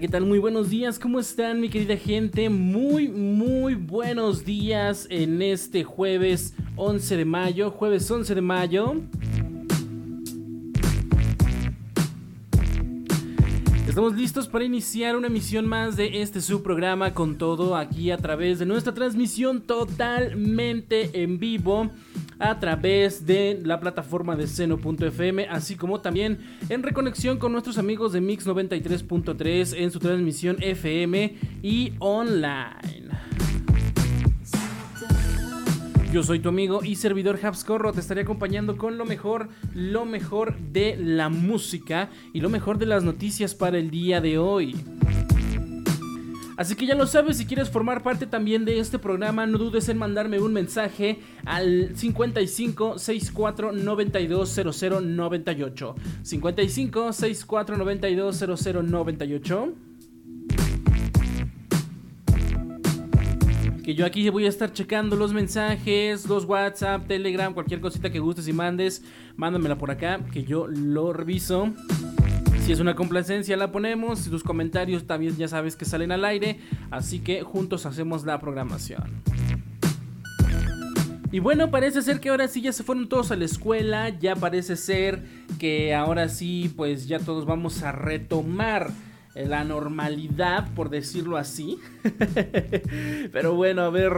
[0.00, 0.26] ¿qué tal?
[0.26, 2.48] Muy buenos días, ¿cómo están mi querida gente?
[2.48, 8.96] Muy, muy buenos días en este jueves 11 de mayo, jueves 11 de mayo.
[13.86, 18.58] Estamos listos para iniciar una emisión más de este subprograma con todo aquí a través
[18.58, 21.90] de nuestra transmisión totalmente en vivo
[22.38, 28.12] a través de la plataforma de seno.fm, así como también en reconexión con nuestros amigos
[28.12, 33.04] de Mix 93.3 en su transmisión FM y online.
[36.14, 40.56] Yo soy tu amigo y servidor Habscorro, te estaré acompañando con lo mejor, lo mejor
[40.56, 44.76] de la música y lo mejor de las noticias para el día de hoy.
[46.56, 49.88] Así que ya lo sabes, si quieres formar parte también de este programa, no dudes
[49.88, 55.94] en mandarme un mensaje al 55 64 92 00 98.
[56.22, 59.74] 55 64 92 00 98.
[63.82, 68.18] Que yo aquí voy a estar checando los mensajes, los WhatsApp, Telegram, cualquier cosita que
[68.18, 69.02] gustes y mandes,
[69.36, 71.74] mándamela por acá, que yo lo reviso.
[72.64, 76.60] Si es una complacencia la ponemos, tus comentarios también ya sabes que salen al aire,
[76.90, 79.04] así que juntos hacemos la programación.
[81.30, 84.34] Y bueno, parece ser que ahora sí ya se fueron todos a la escuela, ya
[84.34, 85.22] parece ser
[85.58, 88.90] que ahora sí pues ya todos vamos a retomar
[89.34, 91.78] la normalidad, por decirlo así.
[93.32, 94.12] Pero bueno, a ver,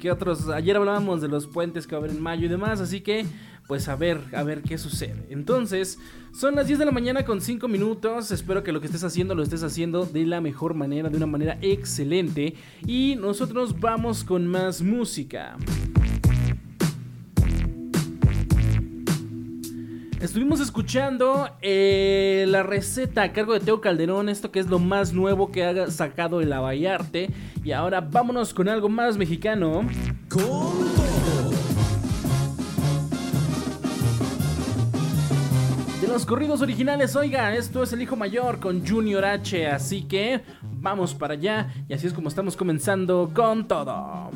[0.00, 0.48] ¿qué otros?
[0.48, 3.26] Ayer hablábamos de los puentes que va a haber en mayo y demás, así que
[3.66, 5.26] pues a ver, a ver qué sucede.
[5.30, 5.98] Entonces,
[6.32, 8.30] son las 10 de la mañana con 5 minutos.
[8.30, 11.26] Espero que lo que estés haciendo lo estés haciendo de la mejor manera, de una
[11.26, 12.54] manera excelente.
[12.86, 15.56] Y nosotros vamos con más música.
[20.22, 25.12] Estuvimos escuchando eh, la receta a cargo de Teo Calderón, esto que es lo más
[25.12, 27.30] nuevo que ha sacado el Avallarte.
[27.64, 29.84] Y ahora vámonos con algo más mexicano.
[30.28, 31.51] Con
[36.02, 37.14] de los corridos originales.
[37.14, 40.42] Oiga, esto es el hijo mayor con Junior H, así que
[40.80, 44.30] vamos para allá y así es como estamos comenzando con todo.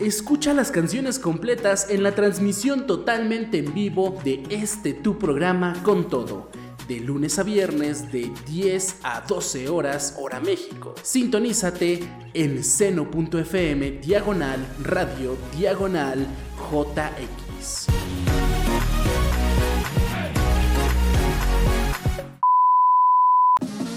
[0.00, 6.08] Escucha las canciones completas en la transmisión totalmente en vivo de este tu programa con
[6.08, 6.48] todo
[6.88, 10.94] de lunes a viernes de 10 a 12 horas hora México.
[11.02, 12.00] Sintonízate
[12.34, 16.26] en seno.fm diagonal radio diagonal
[16.70, 17.86] JX.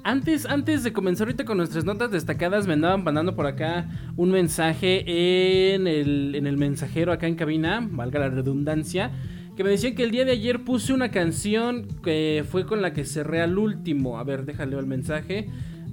[0.04, 3.88] Antes, antes de comenzar ahorita con nuestras notas destacadas, me andaban mandando por acá
[4.18, 9.12] un mensaje en el, en el mensajero acá en cabina, valga la redundancia,
[9.56, 12.92] que me decían que el día de ayer puse una canción que fue con la
[12.92, 14.18] que cerré al último.
[14.18, 15.48] A ver, déjale el mensaje,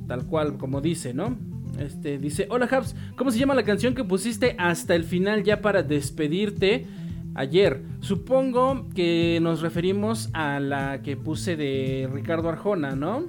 [0.07, 1.37] tal cual como dice, ¿no?
[1.79, 5.61] Este dice, hola Habs, ¿cómo se llama la canción que pusiste hasta el final ya
[5.61, 6.87] para despedirte?
[7.35, 13.25] Ayer, supongo que nos referimos a la que puse de Ricardo Arjona, ¿no?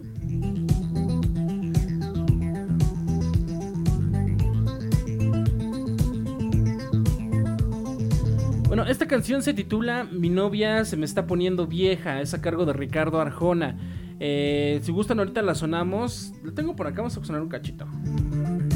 [8.68, 12.66] Bueno, esta canción se titula Mi novia se me está poniendo vieja, es a cargo
[12.66, 13.78] de Ricardo Arjona.
[14.20, 17.86] Eh, si gustan ahorita la sonamos, la tengo por acá, vamos a sonar un cachito.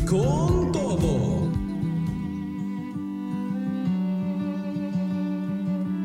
[0.08, 1.50] Con todo.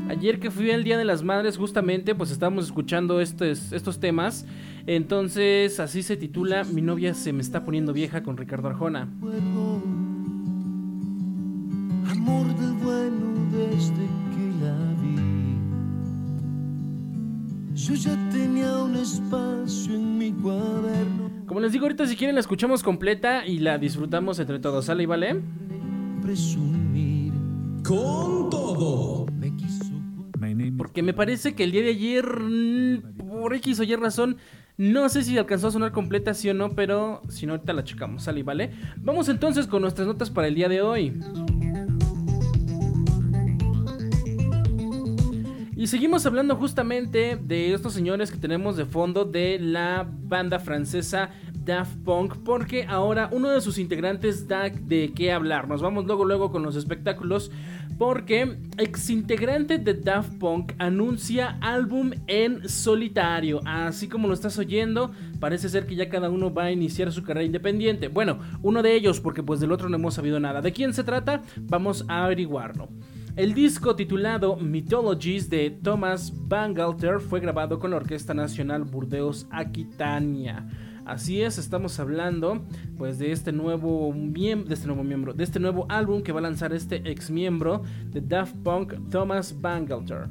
[0.09, 4.47] Ayer que fui el Día de las Madres, justamente, pues estábamos escuchando estos, estos temas.
[4.87, 9.03] Entonces, así se titula Mi novia se me está poniendo vieja con Ricardo Arjona.
[12.09, 14.25] Amor del bueno desde
[17.76, 21.31] Yo ya tenía un espacio en mi cuaderno.
[21.46, 24.87] Como les digo ahorita, si quieren la escuchamos completa y la disfrutamos entre todos.
[24.87, 25.43] ¿Sale y vale?
[26.23, 27.34] Presumir.
[27.84, 29.26] Con todo.
[30.78, 32.25] Porque me parece que el día de ayer,
[33.19, 34.38] por X o Y razón,
[34.78, 37.84] no sé si alcanzó a sonar completa, sí o no, pero si no, ahorita la
[37.84, 38.40] checamos, ¿sale?
[38.40, 38.70] y ¿Vale?
[38.96, 41.12] Vamos entonces con nuestras notas para el día de hoy.
[45.87, 51.31] Y seguimos hablando justamente de estos señores que tenemos de fondo de la banda francesa
[51.65, 55.69] Daft Punk, porque ahora uno de sus integrantes da de qué hablar.
[55.69, 57.53] Nos vamos luego luego con los espectáculos,
[57.99, 65.12] porque ex integrante de Daft Punk anuncia álbum en solitario, así como lo estás oyendo,
[65.38, 68.09] parece ser que ya cada uno va a iniciar su carrera independiente.
[68.09, 70.61] Bueno, uno de ellos, porque pues del otro no hemos sabido nada.
[70.62, 71.43] ¿De quién se trata?
[71.61, 72.88] Vamos a averiguarlo.
[73.37, 80.67] El disco titulado Mythologies de Thomas Bangalter fue grabado con la Orquesta Nacional Burdeos Aquitania.
[81.05, 82.65] Así es, estamos hablando
[82.97, 86.38] pues de este nuevo miembro, de este nuevo miembro, de este nuevo álbum que va
[86.38, 90.29] a lanzar este ex miembro de Daft Punk, Thomas Bangalter.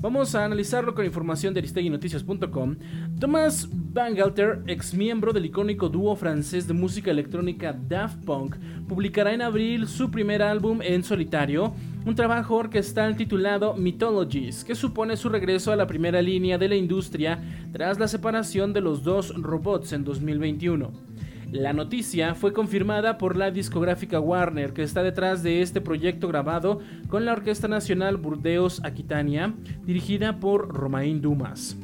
[0.00, 2.76] Vamos a analizarlo con información de aristeguinoticias.com.
[3.18, 8.56] Thomas Bangalter, ex miembro del icónico dúo francés de música electrónica Daft Punk,
[8.86, 11.72] publicará en abril su primer álbum en solitario,
[12.08, 16.74] un trabajo orquestal titulado Mythologies, que supone su regreso a la primera línea de la
[16.74, 17.38] industria
[17.70, 20.90] tras la separación de los dos robots en 2021.
[21.52, 26.80] La noticia fue confirmada por la discográfica Warner, que está detrás de este proyecto grabado
[27.08, 29.52] con la Orquesta Nacional Burdeos Aquitania,
[29.84, 31.76] dirigida por Romain Dumas.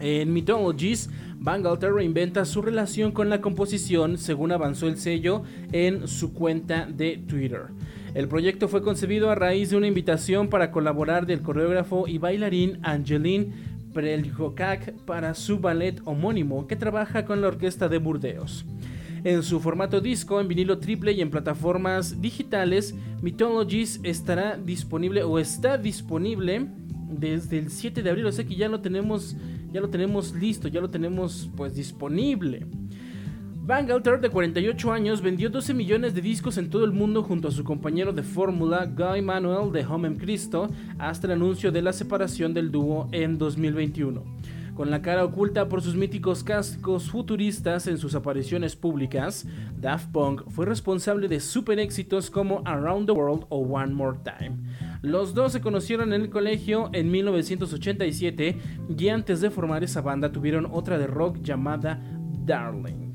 [0.00, 6.32] En Mythologies, Bangalter reinventa su relación con la composición según avanzó el sello en su
[6.32, 7.66] cuenta de Twitter.
[8.14, 12.80] El proyecto fue concebido a raíz de una invitación para colaborar del coreógrafo y bailarín
[12.82, 13.52] Angeline
[13.94, 18.64] Preljokak para su ballet homónimo que trabaja con la orquesta de Burdeos.
[19.22, 25.38] En su formato disco, en vinilo triple y en plataformas digitales, Mythologies estará disponible o
[25.38, 26.66] está disponible
[27.10, 29.36] desde el 7 de abril, o sea que ya lo tenemos,
[29.72, 32.66] ya lo tenemos listo, ya lo tenemos pues disponible.
[33.70, 37.52] Bangalter, de 48 años, vendió 12 millones de discos en todo el mundo junto a
[37.52, 40.68] su compañero de fórmula Guy Manuel de Homem Cristo
[40.98, 44.24] hasta el anuncio de la separación del dúo en 2021.
[44.74, 49.46] Con la cara oculta por sus míticos cascos futuristas en sus apariciones públicas,
[49.80, 54.56] Daft Punk fue responsable de super éxitos como Around the World o One More Time.
[55.00, 58.56] Los dos se conocieron en el colegio en 1987
[58.98, 62.02] y antes de formar esa banda tuvieron otra de rock llamada
[62.44, 63.09] Darling.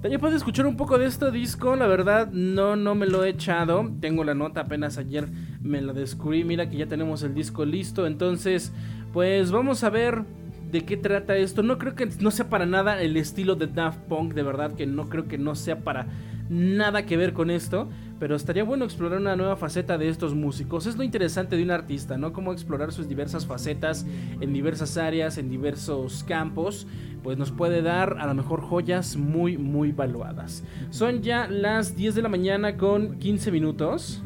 [0.00, 3.30] También puedes escuchar un poco de este disco, la verdad no, no me lo he
[3.30, 5.26] echado, tengo la nota apenas ayer
[5.60, 8.72] me la descubrí, mira que ya tenemos el disco listo, entonces
[9.12, 10.22] pues vamos a ver
[10.70, 13.98] de qué trata esto, no creo que no sea para nada el estilo de Daft
[14.02, 16.06] Punk, de verdad que no creo que no sea para
[16.48, 17.88] nada que ver con esto,
[18.18, 20.86] pero estaría bueno explorar una nueva faceta de estos músicos.
[20.86, 22.32] Es lo interesante de un artista, ¿no?
[22.32, 24.06] Cómo explorar sus diversas facetas
[24.40, 26.86] en diversas áreas, en diversos campos,
[27.22, 30.64] pues nos puede dar a lo mejor joyas muy, muy valuadas.
[30.90, 34.22] Son ya las 10 de la mañana con 15 minutos.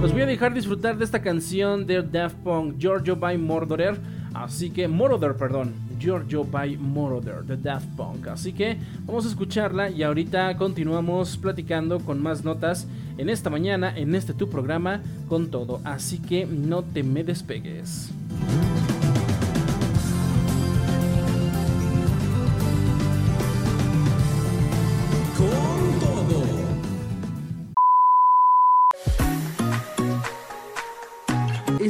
[0.00, 3.98] Los voy a dejar disfrutar de esta canción de Daft Punk, Giorgio by Mordorer.
[4.34, 5.83] Así que, Moroder, perdón.
[5.98, 8.28] Giorgio by Moroder de Daft Punk.
[8.28, 12.86] Así que vamos a escucharla y ahorita continuamos platicando con más notas
[13.18, 15.80] en esta mañana, en este tu programa, con todo.
[15.84, 18.10] Así que no te me despegues.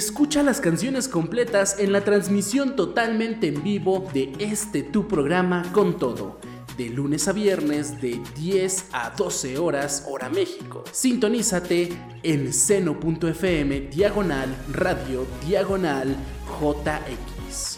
[0.04, 5.98] Escucha las canciones completas en la transmisión totalmente en vivo de este tu programa con
[5.98, 6.40] todo.
[6.76, 10.84] De lunes a viernes de 10 a 12 horas hora México.
[10.92, 11.88] Sintonízate
[12.22, 16.14] en seno.fm diagonal radio diagonal
[16.60, 17.76] JX.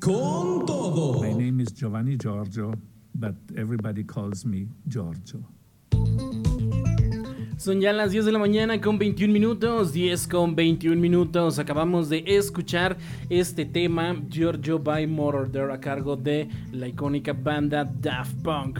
[0.00, 1.20] Con todo.
[1.20, 2.74] My name is Giovanni Giorgio,
[3.16, 5.44] but everybody calls me Giorgio.
[7.58, 11.58] Son ya las 10 de la mañana con 21 minutos, 10 con 21 minutos.
[11.58, 12.96] Acabamos de escuchar
[13.28, 18.78] este tema, Giorgio by Moroder, a cargo de la icónica banda Daft Punk.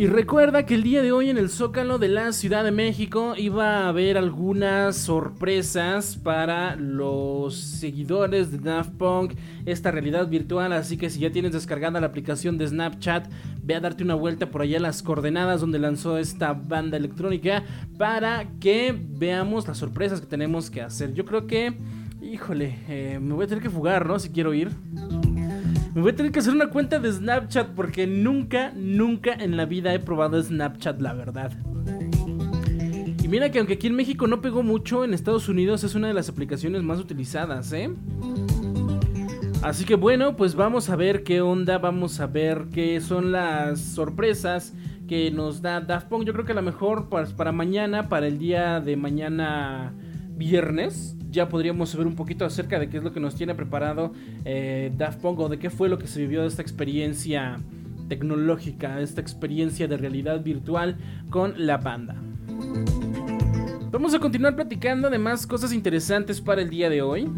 [0.00, 3.34] Y recuerda que el día de hoy en el Zócalo de la Ciudad de México
[3.36, 9.34] iba a haber algunas sorpresas para los seguidores de Daft Punk,
[9.66, 13.30] esta realidad virtual, así que si ya tienes descargada la aplicación de Snapchat,
[13.62, 17.62] ve a darte una vuelta por allá a las coordenadas donde lanzó esta banda electrónica
[17.98, 21.12] para que veamos las sorpresas que tenemos que hacer.
[21.12, 21.74] Yo creo que,
[22.22, 24.18] híjole, eh, me voy a tener que fugar, ¿no?
[24.18, 24.70] Si quiero ir.
[25.94, 29.64] Me voy a tener que hacer una cuenta de Snapchat porque nunca, nunca en la
[29.64, 31.50] vida he probado Snapchat, la verdad.
[33.22, 36.06] Y mira que aunque aquí en México no pegó mucho, en Estados Unidos es una
[36.06, 37.90] de las aplicaciones más utilizadas, ¿eh?
[39.62, 43.80] Así que bueno, pues vamos a ver qué onda, vamos a ver qué son las
[43.80, 44.72] sorpresas
[45.08, 46.24] que nos da Daft Punk.
[46.24, 49.92] Yo creo que a lo mejor para, para mañana, para el día de mañana
[50.40, 54.12] viernes, ya podríamos saber un poquito acerca de qué es lo que nos tiene preparado
[54.46, 57.60] eh, Daft Punk de qué fue lo que se vivió de esta experiencia
[58.08, 60.96] tecnológica, esta experiencia de realidad virtual
[61.28, 62.16] con la banda.
[63.90, 67.28] Vamos a continuar platicando de más cosas interesantes para el día de hoy.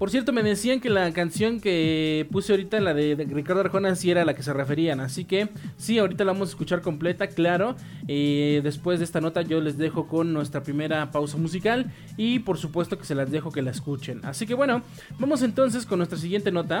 [0.00, 4.10] Por cierto, me decían que la canción que puse ahorita, la de, Ricardo Arjona, sí
[4.10, 4.98] era la que se referían.
[4.98, 7.76] Así que sí, ahorita la vamos a escuchar completa, claro.
[8.08, 11.92] Eh, después de esta nota yo les dejo con nuestra primera pausa musical.
[12.16, 14.22] Y por supuesto que se las dejo que la escuchen.
[14.24, 14.80] Así que bueno,
[15.18, 16.80] vamos entonces con nuestra siguiente nota.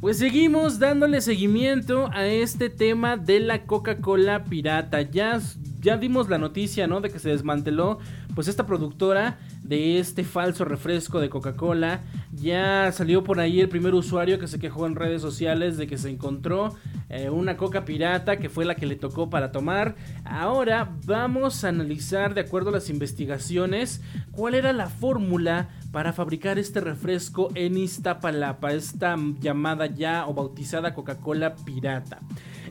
[0.00, 5.02] Pues seguimos dándole seguimiento a este tema de la Coca-Cola pirata.
[5.02, 5.40] Ya,
[5.80, 7.00] ya dimos la noticia, ¿no?
[7.00, 7.98] De que se desmanteló
[8.34, 12.02] pues esta productora de este falso refresco de Coca-Cola.
[12.32, 15.98] Ya salió por ahí el primer usuario que se quejó en redes sociales de que
[15.98, 16.74] se encontró
[17.08, 19.96] eh, una coca pirata que fue la que le tocó para tomar.
[20.24, 26.58] Ahora vamos a analizar de acuerdo a las investigaciones cuál era la fórmula para fabricar
[26.58, 32.20] este refresco en Iztapalapa, esta llamada ya o bautizada Coca-Cola pirata.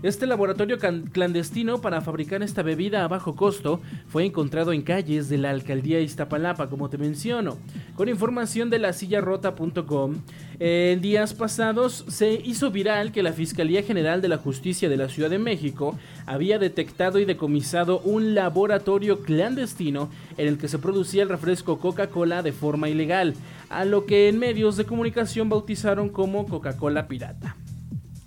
[0.04, 5.40] Este laboratorio clandestino para fabricar esta bebida a bajo costo fue encontrado en calles de
[5.40, 7.58] la alcaldía Iztapalapa, como te menciono.
[7.96, 10.16] Con información de la sillarrota.com,
[10.60, 15.10] en días pasados se hizo viral que la Fiscalía General de la Justicia de la
[15.10, 21.24] Ciudad de México había detectado y decomisado un laboratorio clandestino en el que se producía
[21.24, 23.34] el refresco Coca-Cola de forma ilegal,
[23.70, 27.56] a lo que en medios de comunicación bautizaron como Coca-Cola pirata.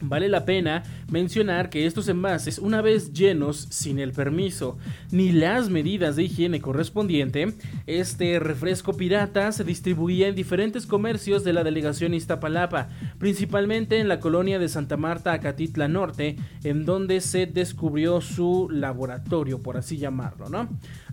[0.02, 4.78] Vale la pena mencionar que estos envases, una vez llenos sin el permiso
[5.10, 7.54] ni las medidas de higiene correspondiente,
[7.86, 12.88] este refresco pirata se distribuía en diferentes comercios de la delegación Iztapalapa,
[13.18, 19.60] principalmente en la colonia de Santa Marta, Acatitla Norte, en donde se descubrió su laboratorio,
[19.60, 20.68] por así llamarlo, ¿no?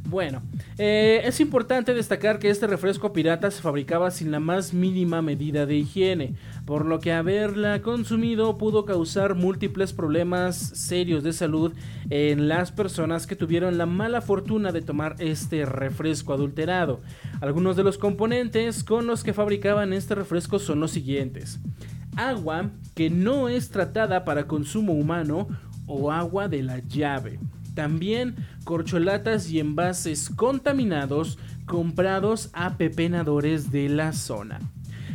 [0.09, 0.41] Bueno,
[0.77, 5.65] eh, es importante destacar que este refresco pirata se fabricaba sin la más mínima medida
[5.65, 6.35] de higiene,
[6.65, 11.73] por lo que haberla consumido pudo causar múltiples problemas serios de salud
[12.09, 17.01] en las personas que tuvieron la mala fortuna de tomar este refresco adulterado.
[17.41, 21.59] Algunos de los componentes con los que fabricaban este refresco son los siguientes.
[22.15, 25.49] Agua que no es tratada para consumo humano
[25.85, 27.39] o agua de la llave.
[27.77, 34.59] También corcholatas y envases contaminados comprados a pepenadores de la zona.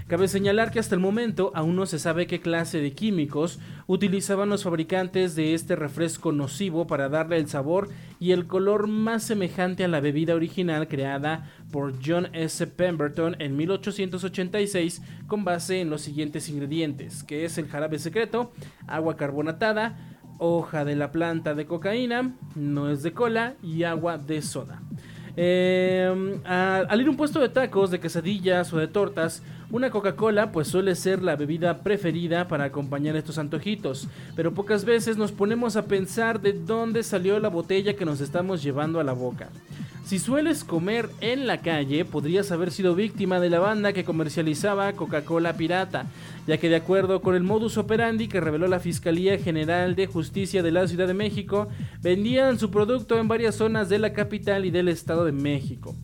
[0.06, 4.48] Cabe señalar que hasta el momento aún no se sabe qué clase de químicos utilizaban
[4.48, 7.88] los fabricantes de este refresco nocivo para darle el sabor
[8.20, 12.64] y el color más semejante a la bebida original creada por John S.
[12.68, 18.52] Pemberton en 1886 con base en los siguientes ingredientes, que es el jarabe secreto,
[18.86, 20.11] agua carbonatada,
[20.42, 24.82] hoja de la planta de cocaína, nuez de cola y agua de soda.
[25.36, 30.52] Eh, al ir a un puesto de tacos, de quesadillas o de tortas, una Coca-Cola
[30.52, 35.76] pues suele ser la bebida preferida para acompañar estos antojitos, pero pocas veces nos ponemos
[35.76, 39.48] a pensar de dónde salió la botella que nos estamos llevando a la boca.
[40.04, 44.92] Si sueles comer en la calle, podrías haber sido víctima de la banda que comercializaba
[44.92, 46.06] Coca-Cola pirata,
[46.46, 50.62] ya que de acuerdo con el modus operandi que reveló la Fiscalía General de Justicia
[50.62, 51.68] de la Ciudad de México,
[52.02, 55.94] vendían su producto en varias zonas de la capital y del Estado de México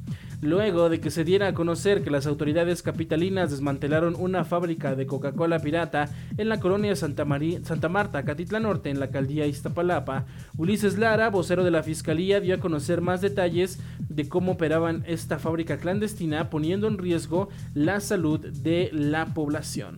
[0.40, 5.06] luego de que se diera a conocer que las autoridades capitalinas desmantelaron una fábrica de
[5.06, 7.26] Coca-Cola pirata en la colonia Santa,
[7.62, 10.26] Santa Marta, Catitla Norte, en la alcaldía Iztapalapa.
[10.56, 15.38] Ulises Lara, vocero de la fiscalía, dio a conocer más detalles de cómo operaban esta
[15.38, 19.96] fábrica clandestina, poniendo en riesgo la salud de la población.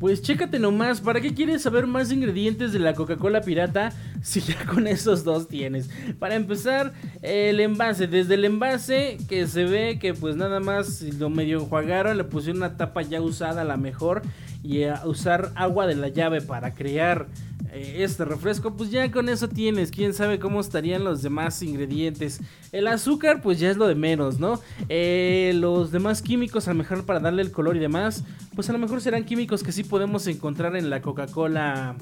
[0.00, 3.92] Pues chécate nomás, ¿para qué quieres saber más ingredientes de la Coca-Cola pirata
[4.22, 5.90] si ya con esos dos tienes?
[6.18, 11.28] Para empezar, el envase, desde el envase que se ve que pues nada más lo
[11.28, 14.22] medio enjuagaron, le pusieron una tapa ya usada a la mejor
[14.62, 17.26] y usar agua de la llave para crear
[17.72, 19.90] eh, este refresco, pues ya con eso tienes.
[19.90, 22.40] Quién sabe cómo estarían los demás ingredientes.
[22.72, 24.60] El azúcar, pues ya es lo de menos, ¿no?
[24.88, 28.24] Eh, los demás químicos, a lo mejor para darle el color y demás,
[28.54, 31.96] pues a lo mejor serán químicos que sí podemos encontrar en la Coca-Cola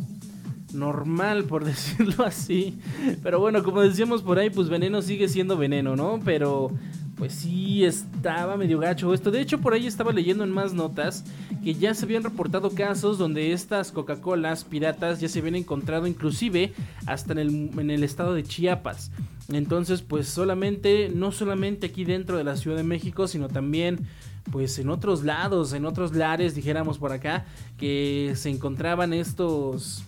[0.73, 2.79] normal, por decirlo así.
[3.23, 6.21] Pero bueno, como decíamos por ahí, pues veneno sigue siendo veneno, ¿no?
[6.25, 6.73] Pero
[7.19, 9.33] pues sí, estaba medio gacho esto.
[9.33, 11.25] De hecho, por ahí estaba leyendo en más notas
[11.65, 16.73] que ya se habían reportado casos donde estas Coca-Colas piratas ya se habían encontrado inclusive
[17.07, 19.11] hasta en el, en el estado de Chiapas.
[19.51, 24.07] Entonces, pues solamente, no solamente aquí dentro de la Ciudad de México, sino también
[24.53, 27.47] pues en otros lados, en otros lares, dijéramos por acá,
[27.77, 30.05] que se encontraban estos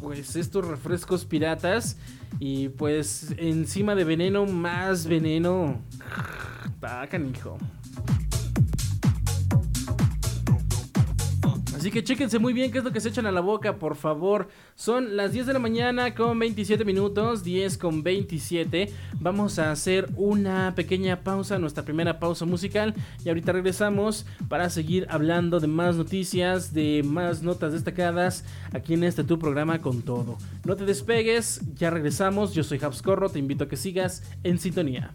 [0.00, 1.98] pues estos refrescos piratas
[2.38, 5.80] y pues encima de veneno más veneno.
[6.80, 7.58] Tacan, hijo.
[11.80, 13.96] Así que chéquense muy bien qué es lo que se echan a la boca, por
[13.96, 14.48] favor.
[14.74, 18.92] Son las 10 de la mañana con 27 minutos, 10 con 27.
[19.18, 22.94] Vamos a hacer una pequeña pausa, nuestra primera pausa musical.
[23.24, 29.02] Y ahorita regresamos para seguir hablando de más noticias, de más notas destacadas aquí en
[29.02, 30.36] este tu programa con todo.
[30.66, 32.52] No te despegues, ya regresamos.
[32.52, 35.14] Yo soy Habscorro, te invito a que sigas en sintonía.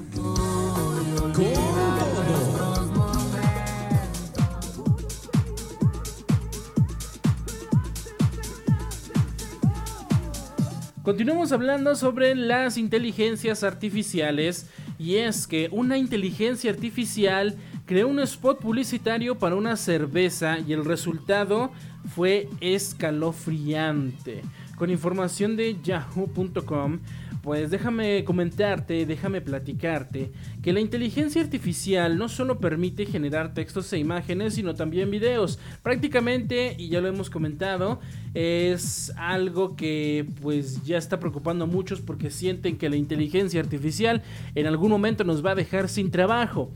[11.02, 18.60] Continuamos hablando sobre las inteligencias artificiales Y es que una inteligencia artificial creó un spot
[18.60, 21.72] publicitario para una cerveza y el resultado
[22.14, 24.42] fue escalofriante.
[24.76, 27.00] Con información de yahoo.com,
[27.42, 30.31] pues déjame comentarte, déjame platicarte
[30.62, 35.59] que la inteligencia artificial no solo permite generar textos e imágenes, sino también videos.
[35.83, 37.98] Prácticamente, y ya lo hemos comentado,
[38.33, 44.22] es algo que pues ya está preocupando a muchos porque sienten que la inteligencia artificial
[44.55, 46.70] en algún momento nos va a dejar sin trabajo.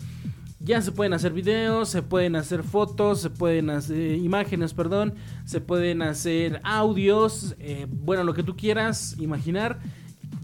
[0.59, 5.61] Ya se pueden hacer videos, se pueden hacer fotos, se pueden hacer imágenes, perdón, se
[5.61, 9.79] pueden hacer audios, eh, bueno, lo que tú quieras imaginar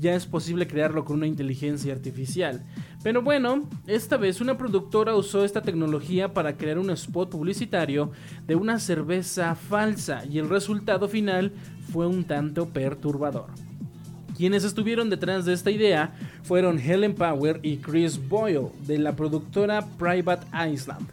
[0.03, 2.61] ya es posible crearlo con una inteligencia artificial.
[3.05, 8.11] Pero bueno, esta vez una productora usó esta tecnología para crear un spot publicitario
[8.45, 11.53] de una cerveza falsa y el resultado final
[11.93, 13.47] fue un tanto perturbador.
[14.37, 19.87] Quienes estuvieron detrás de esta idea fueron Helen Power y Chris Boyle de la productora
[19.99, 21.07] Private Island.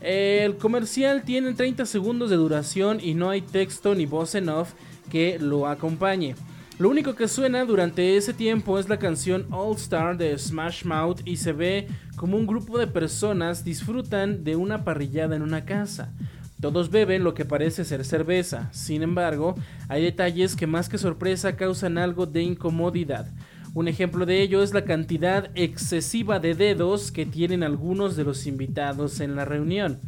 [0.00, 4.72] El comercial tiene 30 segundos de duración y no hay texto ni voz en off
[5.10, 6.34] que lo acompañe.
[6.78, 11.20] Lo único que suena durante ese tiempo es la canción All Star de Smash Mouth
[11.24, 16.12] y se ve como un grupo de personas disfrutan de una parrillada en una casa.
[16.60, 19.54] Todos beben lo que parece ser cerveza, sin embargo,
[19.88, 23.26] hay detalles que más que sorpresa causan algo de incomodidad.
[23.74, 28.46] Un ejemplo de ello es la cantidad excesiva de dedos que tienen algunos de los
[28.46, 29.98] invitados en la reunión.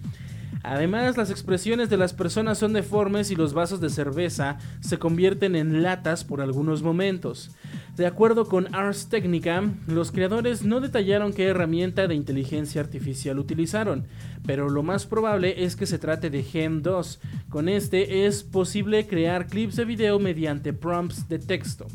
[0.65, 5.57] Además, las expresiones de las personas son deformes y los vasos de cerveza se convierten
[5.57, 7.51] en latas por algunos momentos.
[7.97, 14.07] De acuerdo con Ars Technica, los creadores no detallaron qué herramienta de inteligencia artificial utilizaron,
[14.47, 17.21] pero lo más probable es que se trate de Gen 2.
[17.51, 21.87] Con este es posible crear clips de video mediante prompts de texto.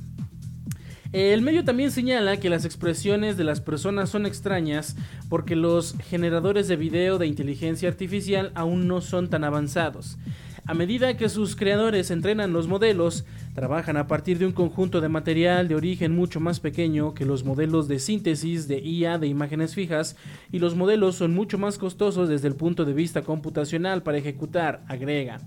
[1.11, 4.95] El medio también señala que las expresiones de las personas son extrañas
[5.27, 10.19] porque los generadores de video de inteligencia artificial aún no son tan avanzados.
[10.67, 15.09] A medida que sus creadores entrenan los modelos, trabajan a partir de un conjunto de
[15.09, 19.73] material de origen mucho más pequeño que los modelos de síntesis de IA de imágenes
[19.73, 20.15] fijas
[20.51, 24.83] y los modelos son mucho más costosos desde el punto de vista computacional para ejecutar,
[24.87, 25.39] agrega.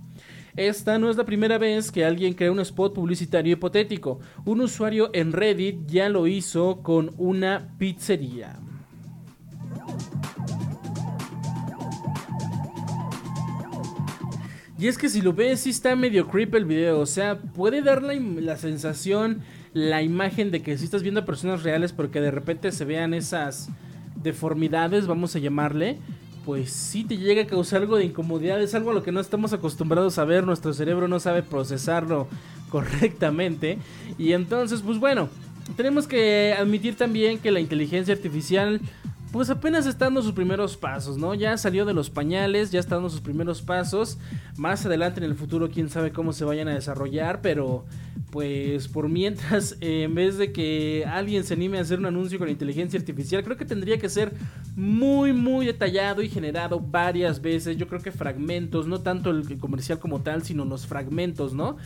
[0.56, 4.20] Esta no es la primera vez que alguien crea un spot publicitario hipotético.
[4.44, 8.58] Un usuario en Reddit ya lo hizo con una pizzería.
[14.78, 16.98] Y es que si lo ves, sí está medio creepy el video.
[16.98, 21.62] O sea, puede dar la, sensación, la imagen de que si estás viendo a personas
[21.62, 23.70] reales, porque de repente se vean esas
[24.22, 25.98] deformidades, vamos a llamarle
[26.44, 29.20] pues sí te llega a causar algo de incomodidad, es algo a lo que no
[29.20, 32.28] estamos acostumbrados a ver, nuestro cerebro no sabe procesarlo
[32.70, 33.78] correctamente.
[34.18, 35.28] Y entonces pues bueno,
[35.76, 38.80] tenemos que admitir también que la inteligencia artificial
[39.32, 41.34] pues apenas está dando sus primeros pasos, ¿no?
[41.34, 44.18] Ya salió de los pañales, ya está dando sus primeros pasos.
[44.58, 47.86] Más adelante en el futuro, quién sabe cómo se vayan a desarrollar, pero
[48.30, 52.50] pues por mientras, en vez de que alguien se anime a hacer un anuncio con
[52.50, 54.34] inteligencia artificial, creo que tendría que ser
[54.76, 57.78] muy, muy detallado y generado varias veces.
[57.78, 61.78] Yo creo que fragmentos, no tanto el comercial como tal, sino los fragmentos, ¿no?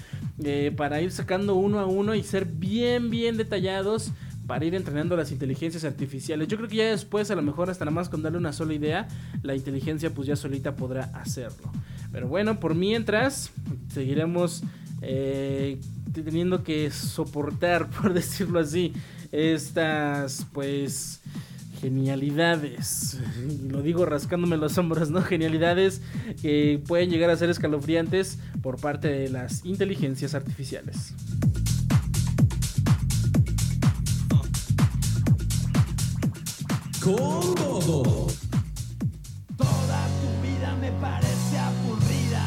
[0.43, 4.13] Eh, para ir sacando uno a uno y ser bien, bien detallados
[4.47, 6.49] para ir entrenando las inteligencias artificiales.
[6.49, 8.75] Yo creo que ya después, a lo mejor hasta nada más con darle una sola
[8.75, 9.09] idea,
[9.43, 11.73] la inteligencia pues ya solita podrá hacerlo.
[12.13, 13.51] Pero bueno, por mientras,
[13.93, 14.63] seguiremos
[15.03, 15.81] eh,
[16.13, 18.93] teniendo que soportar, por decirlo así,
[19.33, 21.21] estas pues
[21.81, 23.19] genialidades.
[23.69, 25.23] Lo digo rascándome los hombros, ¿no?
[25.23, 26.01] Genialidades
[26.41, 31.15] que pueden llegar a ser escalofriantes por parte de las inteligencias artificiales.
[37.07, 38.03] Con todo.
[39.57, 42.43] Toda tu vida me parece aburrida.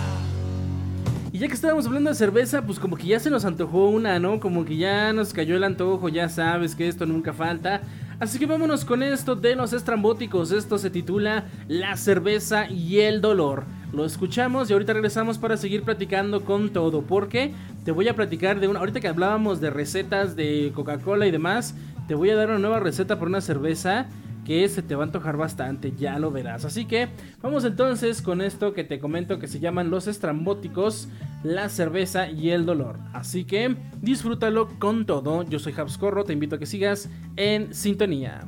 [1.31, 4.19] Y ya que estábamos hablando de cerveza, pues como que ya se nos antojó una,
[4.19, 4.41] ¿no?
[4.41, 7.81] Como que ya nos cayó el antojo, ya sabes que esto nunca falta.
[8.19, 10.51] Así que vámonos con esto de los estrambóticos.
[10.51, 13.63] Esto se titula La cerveza y el dolor.
[13.93, 17.03] Lo escuchamos y ahorita regresamos para seguir platicando con todo.
[17.03, 17.53] Porque
[17.85, 18.79] te voy a platicar de una.
[18.79, 21.75] Ahorita que hablábamos de recetas de Coca-Cola y demás,
[22.09, 24.07] te voy a dar una nueva receta por una cerveza
[24.49, 26.65] que se te va a antojar bastante, ya lo verás.
[26.65, 27.09] Así que
[27.39, 31.07] vamos entonces con esto que te comento que se llaman los estrambóticos,
[31.43, 32.97] la cerveza y el dolor.
[33.13, 35.43] Así que disfrútalo con todo.
[35.43, 38.41] Yo soy Habscorro, te invito a que sigas en sintonía.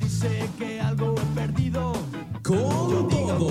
[0.00, 1.92] Dice que algo he perdido.
[2.42, 3.50] Con todo.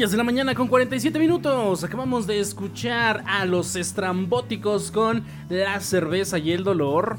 [0.00, 1.84] 10 de la mañana con 47 minutos.
[1.84, 7.18] Acabamos de escuchar a los estrambóticos con la cerveza y el dolor.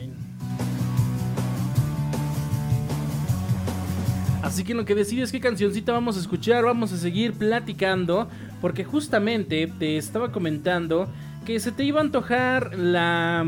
[4.42, 8.28] Así que lo que decides qué cancioncita vamos a escuchar, vamos a seguir platicando,
[8.60, 11.08] porque justamente te estaba comentando
[11.44, 13.46] que se te iba a antojar la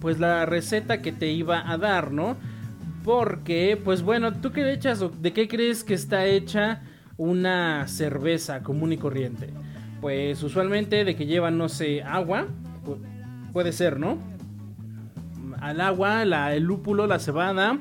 [0.00, 2.36] pues la receta que te iba a dar, ¿no?
[3.02, 6.82] Porque pues bueno, ¿tú qué echas o de qué crees que está hecha
[7.16, 9.48] una cerveza común y corriente?
[10.02, 12.46] Pues usualmente de que lleva no sé, agua,
[12.84, 12.98] pu-
[13.54, 14.18] puede ser, ¿no?
[15.60, 17.78] Al agua, la, el lúpulo, la cebada,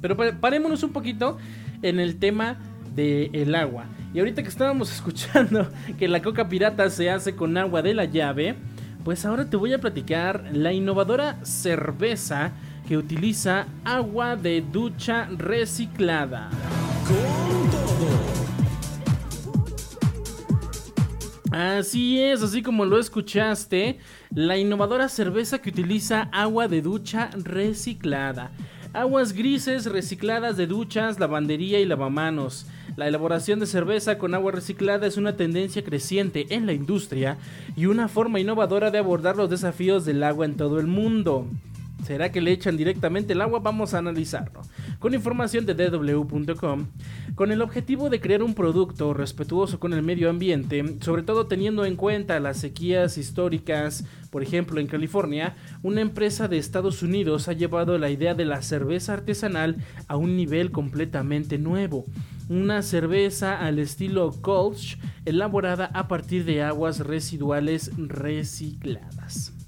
[0.00, 1.38] pero pa- parémonos un poquito
[1.82, 2.58] en el tema
[2.94, 3.86] del agua.
[4.14, 5.68] Y ahorita que estábamos escuchando
[5.98, 8.56] que la coca pirata se hace con agua de la llave,
[9.04, 12.52] pues ahora te voy a platicar la innovadora cerveza
[12.86, 16.50] que utiliza agua de ducha reciclada.
[21.50, 23.98] Así es, así como lo escuchaste,
[24.30, 28.52] la innovadora cerveza que utiliza agua de ducha reciclada.
[28.94, 32.66] Aguas grises recicladas de duchas, lavandería y lavamanos.
[32.96, 37.38] La elaboración de cerveza con agua reciclada es una tendencia creciente en la industria
[37.74, 41.46] y una forma innovadora de abordar los desafíos del agua en todo el mundo.
[42.04, 43.60] ¿Será que le echan directamente el agua?
[43.60, 44.60] Vamos a analizarlo.
[44.98, 46.86] Con información de dw.com,
[47.34, 51.84] con el objetivo de crear un producto respetuoso con el medio ambiente, sobre todo teniendo
[51.84, 57.52] en cuenta las sequías históricas, por ejemplo en California, una empresa de Estados Unidos ha
[57.52, 59.76] llevado la idea de la cerveza artesanal
[60.08, 62.04] a un nivel completamente nuevo.
[62.48, 69.61] Una cerveza al estilo Kolsch, elaborada a partir de aguas residuales recicladas.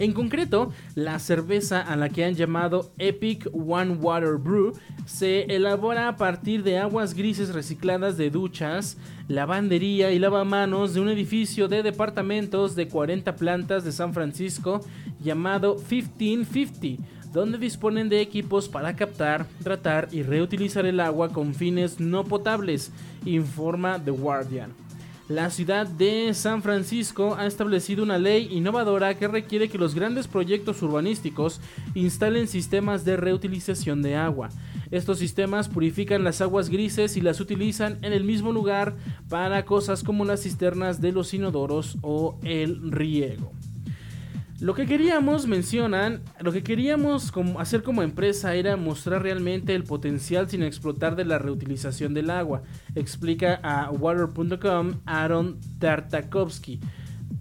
[0.00, 4.72] En concreto, la cerveza a la que han llamado Epic One Water Brew
[5.04, 8.96] se elabora a partir de aguas grises recicladas de duchas,
[9.28, 14.80] lavandería y lavamanos de un edificio de departamentos de 40 plantas de San Francisco
[15.22, 22.00] llamado 1550, donde disponen de equipos para captar, tratar y reutilizar el agua con fines
[22.00, 22.90] no potables,
[23.26, 24.89] informa The Guardian.
[25.30, 30.26] La ciudad de San Francisco ha establecido una ley innovadora que requiere que los grandes
[30.26, 31.60] proyectos urbanísticos
[31.94, 34.48] instalen sistemas de reutilización de agua.
[34.90, 38.96] Estos sistemas purifican las aguas grises y las utilizan en el mismo lugar
[39.28, 43.52] para cosas como las cisternas de los inodoros o el riego.
[44.60, 50.50] Lo que queríamos, mencionan, lo que queríamos hacer como empresa era mostrar realmente el potencial
[50.50, 52.62] sin explotar de la reutilización del agua,
[52.94, 56.78] explica a water.com Aaron Tartakovsky,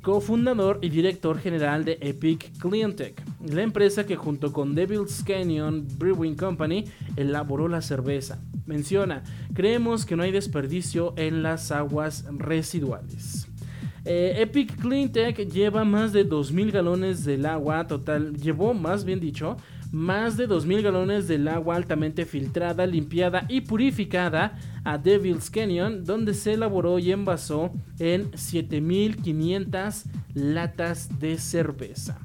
[0.01, 6.35] cofundador y director general de Epic Cleantech, la empresa que junto con Devil's Canyon Brewing
[6.35, 6.85] Company
[7.17, 8.39] elaboró la cerveza.
[8.65, 13.49] Menciona, creemos que no hay desperdicio en las aguas residuales.
[14.05, 19.57] Eh, Epic Cleantech lleva más de 2.000 galones del agua total, llevó más bien dicho,
[19.91, 26.33] más de 2.000 galones del agua altamente filtrada, limpiada y purificada a Devil's Canyon, donde
[26.33, 30.03] se elaboró y envasó en 7.500
[30.35, 32.19] latas de cerveza.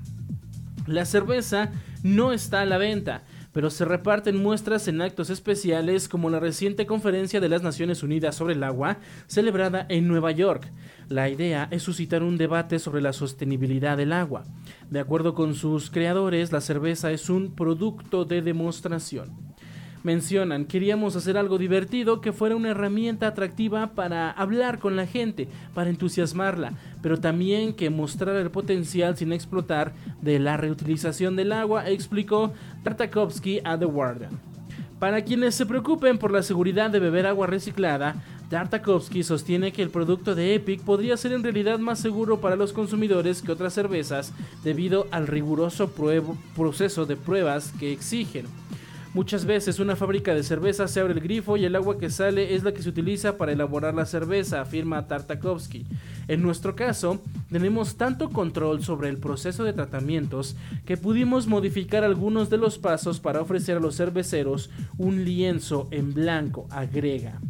[0.86, 3.22] La cerveza no está a la venta,
[3.54, 8.34] pero se reparten muestras en actos especiales como la reciente conferencia de las Naciones Unidas
[8.34, 10.70] sobre el agua, celebrada en Nueva York.
[11.08, 14.42] La idea es suscitar un debate sobre la sostenibilidad del agua.
[14.90, 19.43] De acuerdo con sus creadores, la cerveza es un producto de demostración.
[20.04, 25.48] Mencionan, queríamos hacer algo divertido que fuera una herramienta atractiva para hablar con la gente,
[25.72, 31.88] para entusiasmarla, pero también que mostrara el potencial sin explotar de la reutilización del agua,
[31.88, 34.38] explicó Tartakovsky a The Guardian.
[34.98, 39.88] Para quienes se preocupen por la seguridad de beber agua reciclada, Tartakovsky sostiene que el
[39.88, 44.34] producto de Epic podría ser en realidad más seguro para los consumidores que otras cervezas
[44.64, 45.90] debido al riguroso
[46.54, 48.44] proceso de pruebas que exigen.
[49.14, 52.56] Muchas veces una fábrica de cerveza se abre el grifo y el agua que sale
[52.56, 55.86] es la que se utiliza para elaborar la cerveza, afirma Tartakovsky.
[56.26, 62.50] En nuestro caso, tenemos tanto control sobre el proceso de tratamientos que pudimos modificar algunos
[62.50, 67.40] de los pasos para ofrecer a los cerveceros un lienzo en blanco, agrega.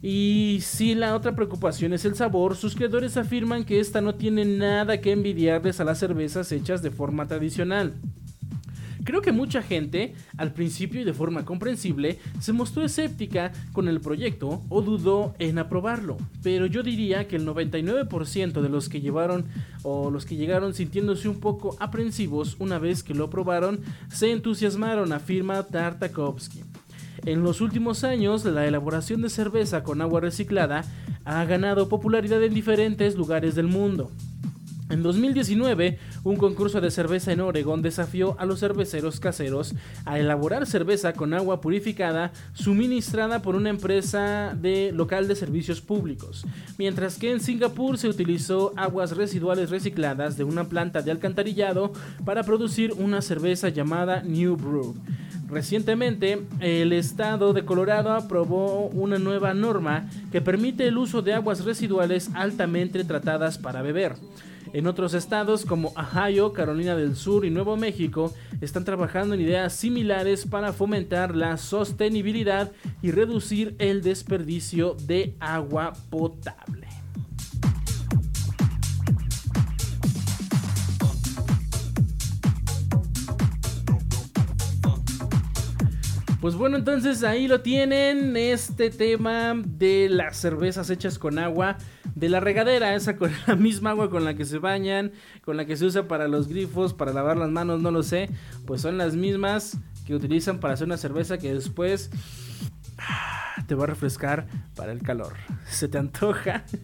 [0.00, 4.44] Y si la otra preocupación es el sabor, sus creadores afirman que esta no tiene
[4.44, 7.94] nada que envidiarles a las cervezas hechas de forma tradicional.
[9.04, 14.00] Creo que mucha gente, al principio y de forma comprensible, se mostró escéptica con el
[14.00, 19.46] proyecto o dudó en aprobarlo, pero yo diría que el 99% de los que llevaron
[19.82, 25.12] o los que llegaron sintiéndose un poco aprensivos una vez que lo aprobaron, se entusiasmaron,
[25.12, 26.62] afirma Tartakovsky.
[27.26, 30.84] En los últimos años, la elaboración de cerveza con agua reciclada
[31.24, 34.10] ha ganado popularidad en diferentes lugares del mundo.
[34.90, 39.72] En 2019, un concurso de cerveza en Oregón desafió a los cerveceros caseros
[40.04, 46.44] a elaborar cerveza con agua purificada suministrada por una empresa de local de servicios públicos,
[46.76, 51.92] mientras que en Singapur se utilizó aguas residuales recicladas de una planta de alcantarillado
[52.24, 54.96] para producir una cerveza llamada New Brew.
[55.48, 61.64] Recientemente, el estado de Colorado aprobó una nueva norma que permite el uso de aguas
[61.64, 64.16] residuales altamente tratadas para beber.
[64.72, 69.72] En otros estados como Ohio, Carolina del Sur y Nuevo México están trabajando en ideas
[69.72, 72.70] similares para fomentar la sostenibilidad
[73.02, 76.86] y reducir el desperdicio de agua potable.
[86.40, 91.76] Pues bueno, entonces ahí lo tienen, este tema de las cervezas hechas con agua
[92.14, 95.12] de la regadera, esa con la misma agua con la que se bañan,
[95.44, 98.30] con la que se usa para los grifos, para lavar las manos, no lo sé,
[98.66, 102.10] pues son las mismas que utilizan para hacer una cerveza que después
[102.98, 105.34] ah, te va a refrescar para el calor.
[105.68, 106.64] ¿Se te antoja?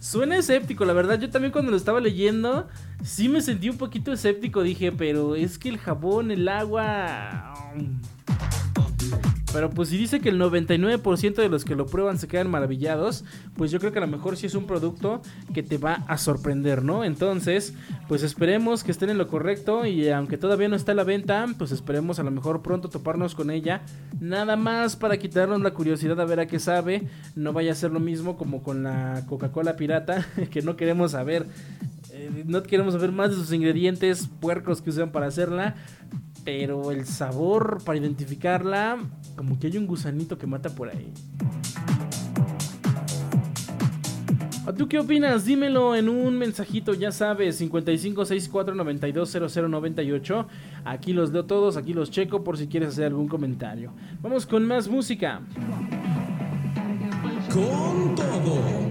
[0.00, 1.18] Suena escéptico, la verdad.
[1.20, 2.68] Yo también cuando lo estaba leyendo,
[3.04, 4.62] sí me sentí un poquito escéptico.
[4.62, 7.54] Dije, pero es que el jabón, el agua...
[9.52, 13.24] Pero pues si dice que el 99% de los que lo prueban se quedan maravillados,
[13.56, 15.22] pues yo creo que a lo mejor sí es un producto
[15.54, 17.04] que te va a sorprender, ¿no?
[17.04, 17.74] Entonces,
[18.08, 21.46] pues esperemos que estén en lo correcto y aunque todavía no está a la venta,
[21.58, 23.82] pues esperemos a lo mejor pronto toparnos con ella.
[24.20, 27.08] Nada más para quitarnos la curiosidad a ver a qué sabe.
[27.34, 31.46] No vaya a ser lo mismo como con la Coca-Cola pirata, que no queremos saber
[32.18, 35.74] eh, no queremos saber más de sus ingredientes puercos que usan para hacerla
[36.46, 38.98] pero el sabor para identificarla,
[39.34, 41.12] como que hay un gusanito que mata por ahí.
[44.64, 45.44] ¿A tú qué opinas?
[45.44, 50.46] Dímelo en un mensajito, ya sabes, 5564920098.
[50.84, 53.92] Aquí los leo todos, aquí los checo por si quieres hacer algún comentario.
[54.22, 55.40] Vamos con más música.
[57.52, 58.85] Con todo.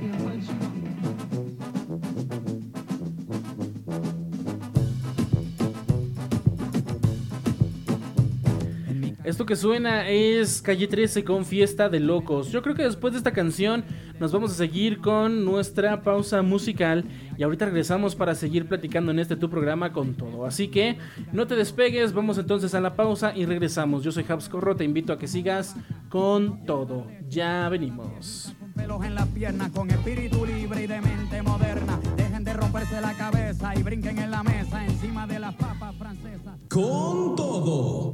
[9.26, 12.52] Esto que suena es Calle 13 con Fiesta de Locos.
[12.52, 13.84] Yo creo que después de esta canción
[14.20, 19.18] nos vamos a seguir con nuestra pausa musical y ahorita regresamos para seguir platicando en
[19.18, 20.46] este tu programa con todo.
[20.46, 21.00] Así que
[21.34, 24.04] no te despegues, vamos entonces a la pausa y regresamos.
[24.04, 25.76] Yo soy Habs Corro, te invito a que sigas
[26.10, 27.08] con todo.
[27.28, 28.54] Ya venimos.
[28.78, 32.00] en la pierna con espíritu libre y de mente moderna.
[32.16, 36.60] Dejen de romperse la cabeza y brinquen en la mesa encima de las papas francesas.
[36.70, 38.14] Con todo.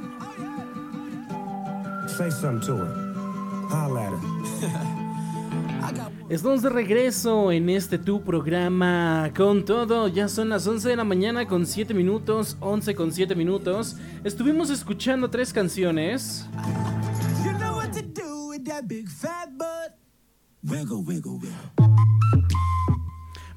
[2.07, 3.67] Say something to her.
[3.69, 5.01] Holla at her.
[6.31, 10.07] Estamos de regreso en este tu programa con todo.
[10.07, 13.97] Ya son las 11 de la mañana con 7 minutos, 11 con 7 minutos.
[14.23, 16.47] Estuvimos escuchando tres canciones.
[17.43, 19.97] You know what to do with that big fat butt.
[20.63, 21.91] Wiggle, wiggle, wiggle.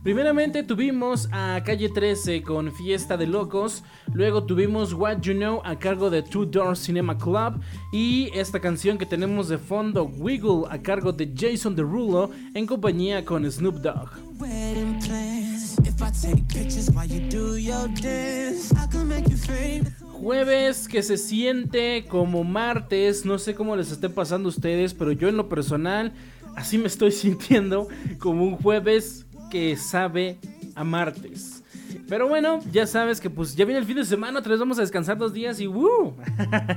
[0.05, 3.83] Primeramente tuvimos a Calle 13 con Fiesta de Locos,
[4.13, 8.99] luego tuvimos What You Know a cargo de Two Door Cinema Club y esta canción
[8.99, 14.11] que tenemos de fondo Wiggle a cargo de Jason Derulo en compañía con Snoop Dogg.
[20.13, 25.13] Jueves que se siente como martes, no sé cómo les esté pasando a ustedes, pero
[25.13, 26.13] yo en lo personal
[26.57, 27.89] así me estoy sintiendo
[28.19, 29.25] como un jueves
[29.55, 30.37] que sabe
[30.75, 31.63] a martes.
[32.09, 34.79] Pero bueno, ya sabes que pues ya viene el fin de semana, otra vez vamos
[34.79, 36.17] a descansar dos días y ¡woo!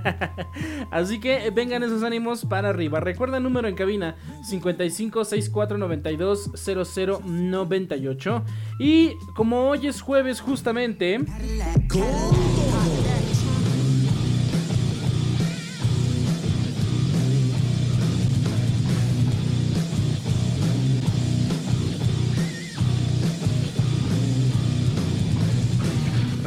[0.91, 2.99] Así que vengan esos ánimos para arriba.
[2.99, 8.43] Recuerda el número en cabina 55 64 92 00 98.
[8.77, 11.17] Y como hoy es jueves justamente...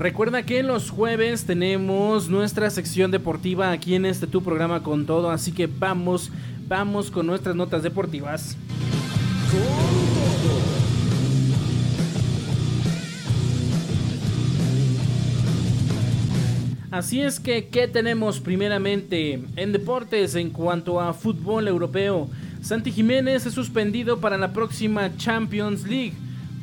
[0.00, 5.30] Recuerda que los jueves tenemos nuestra sección deportiva aquí en este tu programa con todo,
[5.30, 6.30] así que vamos,
[6.66, 8.56] vamos con nuestras notas deportivas.
[16.90, 22.30] Así es que, ¿qué tenemos primeramente en deportes en cuanto a fútbol europeo?
[22.62, 26.14] Santi Jiménez es suspendido para la próxima Champions League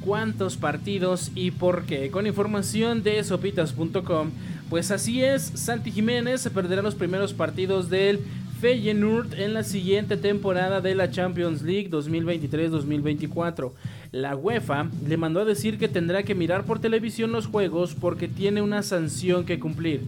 [0.07, 2.09] cuántos partidos y por qué.
[2.09, 4.29] Con información de sopitas.com,
[4.69, 8.21] pues así es, Santi Jiménez se perderá los primeros partidos del
[8.61, 13.73] Feyenoord en la siguiente temporada de la Champions League 2023-2024.
[14.13, 18.29] La UEFA le mandó a decir que tendrá que mirar por televisión los juegos porque
[18.29, 20.03] tiene una sanción que cumplir.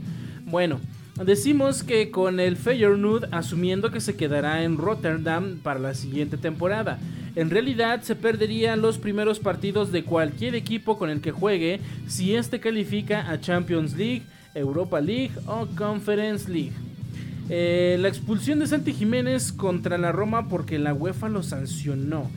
[0.45, 0.79] Bueno,
[1.25, 6.97] Decimos que con el Feyenoord asumiendo que se quedará en Rotterdam para la siguiente temporada.
[7.39, 12.35] En realidad se perderían los primeros partidos de cualquier equipo con el que juegue si
[12.35, 14.23] este califica a Champions League,
[14.53, 16.73] Europa League o Conference League.
[17.49, 22.29] Eh, la expulsión de Santi Jiménez contra la Roma porque la UEFA lo sancionó.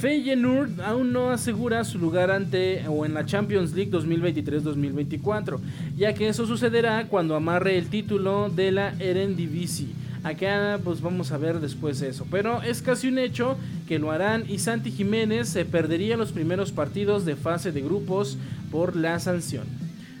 [0.00, 5.60] Feyenoord aún no asegura su lugar ante o en la Champions League 2023-2024,
[5.96, 10.01] ya que eso sucederá cuando amarre el título de la Eredivisie.
[10.24, 13.56] Acá pues vamos a ver después eso, pero es casi un hecho
[13.88, 18.38] que lo harán y Santi Jiménez se perdería los primeros partidos de fase de grupos
[18.70, 19.64] por la sanción.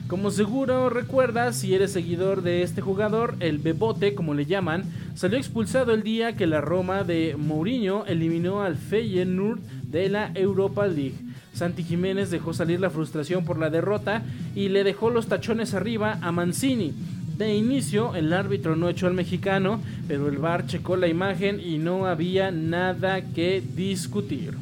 [0.08, 4.84] Como seguro recuerdas, si eres seguidor de este jugador, el Bebote, como le llaman,
[5.14, 10.86] salió expulsado el día que la Roma de Mourinho eliminó al Feyenoord de la Europa
[10.86, 11.14] League.
[11.54, 14.22] Santi Jiménez dejó salir la frustración por la derrota
[14.54, 16.92] y le dejó los tachones arriba a Mancini.
[17.36, 21.78] De inicio, el árbitro no echó al mexicano, pero el VAR checó la imagen y
[21.78, 24.54] no había nada que discutir.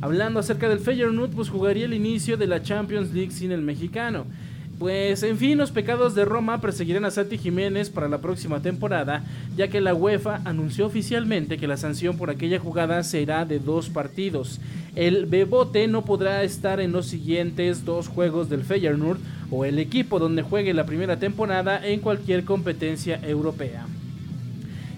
[0.00, 4.26] Hablando acerca del Feyenoord, pues jugaría el inicio de la Champions League sin el mexicano.
[4.78, 9.22] Pues en fin, los pecados de Roma perseguirán a Santi Jiménez para la próxima temporada,
[9.56, 13.90] ya que la UEFA anunció oficialmente que la sanción por aquella jugada será de dos
[13.90, 14.60] partidos.
[14.94, 19.18] El Bebote no podrá estar en los siguientes dos juegos del Feyenoord
[19.50, 23.86] o el equipo donde juegue la primera temporada en cualquier competencia europea.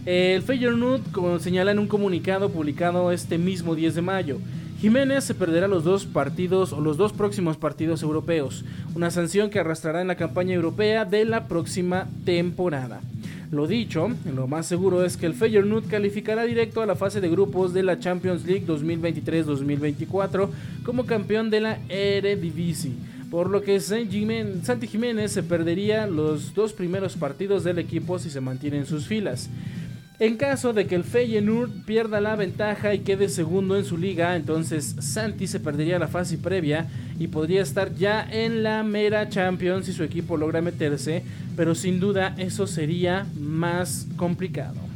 [0.05, 4.39] El Feyenoord señala en un comunicado publicado este mismo 10 de mayo.
[4.81, 8.65] Jiménez se perderá los dos partidos o los dos próximos partidos europeos,
[8.97, 13.01] una sanción que arrastrará en la campaña europea de la próxima temporada.
[13.51, 17.29] Lo dicho, lo más seguro es que el Feyenoord calificará directo a la fase de
[17.29, 20.49] grupos de la Champions League 2023-2024
[20.85, 22.93] como campeón de la Eredivisie,
[23.31, 28.41] por lo que Santi Jiménez se perdería los dos primeros partidos del equipo si se
[28.41, 29.51] mantiene en sus filas.
[30.25, 34.37] En caso de que el Feyenoord pierda la ventaja y quede segundo en su liga,
[34.37, 36.87] entonces Santi se perdería la fase previa
[37.19, 41.23] y podría estar ya en la mera Champions si su equipo logra meterse,
[41.59, 44.94] pero sin duda eso sería más complicado.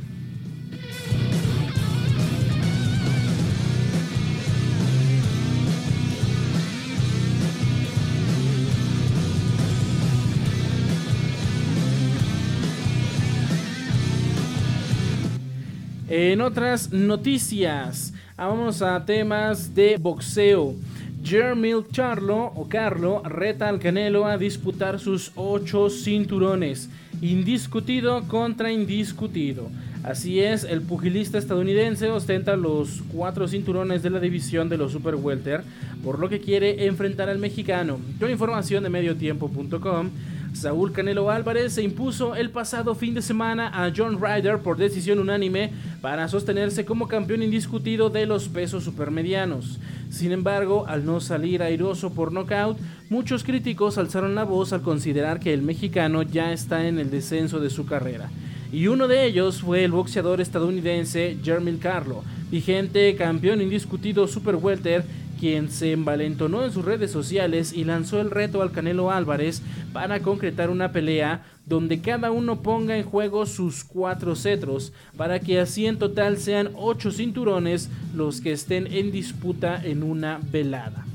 [16.10, 20.74] En otras noticias, vamos a temas de boxeo.
[21.22, 26.88] Jermil Charlo o Carlo reta al Canelo a disputar sus ocho cinturones,
[27.20, 29.68] indiscutido contra indiscutido.
[30.02, 35.16] Así es, el pugilista estadounidense ostenta los cuatro cinturones de la división de los Super
[35.16, 35.62] Welter,
[36.02, 37.98] por lo que quiere enfrentar al mexicano.
[38.18, 40.10] Con información de mediotiempo.com,
[40.52, 45.18] Saúl Canelo Álvarez se impuso el pasado fin de semana a John Ryder por decisión
[45.18, 49.78] unánime para sostenerse como campeón indiscutido de los pesos supermedianos.
[50.10, 52.78] Sin embargo, al no salir airoso por nocaut,
[53.10, 57.60] muchos críticos alzaron la voz al considerar que el mexicano ya está en el descenso
[57.60, 58.30] de su carrera.
[58.72, 65.04] Y uno de ellos fue el boxeador estadounidense Jeremy Carlo, vigente campeón indiscutido super welter
[65.38, 69.62] quien se envalentonó en sus redes sociales y lanzó el reto al Canelo Álvarez
[69.92, 75.60] para concretar una pelea donde cada uno ponga en juego sus cuatro cetros, para que
[75.60, 81.06] así en total sean ocho cinturones los que estén en disputa en una velada.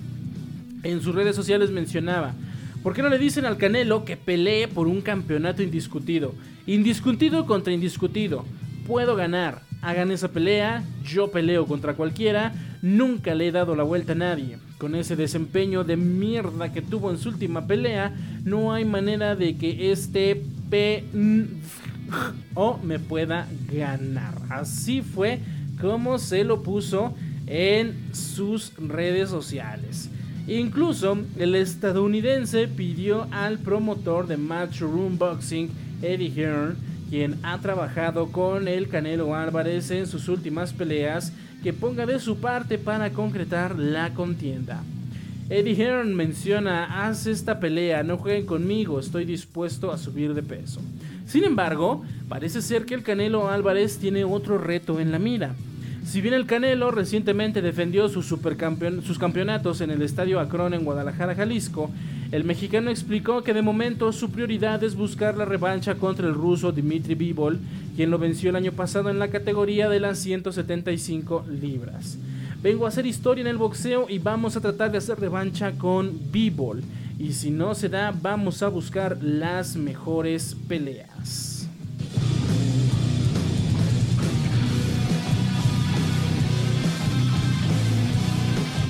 [0.84, 2.34] En sus redes sociales mencionaba,
[2.84, 6.36] ¿por qué no le dicen al Canelo que pelee por un campeonato indiscutido?
[6.68, 8.46] Indiscutido contra indiscutido.
[8.86, 9.62] Puedo ganar.
[9.84, 14.58] Hagan esa pelea, yo peleo contra cualquiera, nunca le he dado la vuelta a nadie.
[14.78, 18.14] Con ese desempeño de mierda que tuvo en su última pelea,
[18.46, 21.04] no hay manera de que este P
[22.54, 24.36] o me pueda ganar.
[24.50, 25.40] Así fue
[25.82, 27.14] como se lo puso
[27.46, 30.10] en sus redes sociales.
[30.48, 35.70] Incluso el estadounidense pidió al promotor de Matchroom Boxing,
[36.02, 36.78] Eddie Hearn,
[37.14, 42.38] quien ha trabajado con el Canelo Álvarez en sus últimas peleas, que ponga de su
[42.38, 44.82] parte para concretar la contienda.
[45.48, 50.82] Eddie Hearn menciona, haz esta pelea, no jueguen conmigo, estoy dispuesto a subir de peso.
[51.28, 55.54] Sin embargo, parece ser que el Canelo Álvarez tiene otro reto en la mira.
[56.04, 61.36] Si bien el Canelo recientemente defendió sus, sus campeonatos en el Estadio Akron en Guadalajara,
[61.36, 61.92] Jalisco,
[62.34, 66.72] el mexicano explicó que de momento su prioridad es buscar la revancha contra el ruso
[66.72, 67.60] Dmitry Bivol,
[67.96, 72.18] quien lo venció el año pasado en la categoría de las 175 libras.
[72.64, 76.12] Vengo a hacer historia en el boxeo y vamos a tratar de hacer revancha con
[76.32, 76.82] Bivol.
[77.20, 81.53] Y si no se da, vamos a buscar las mejores peleas.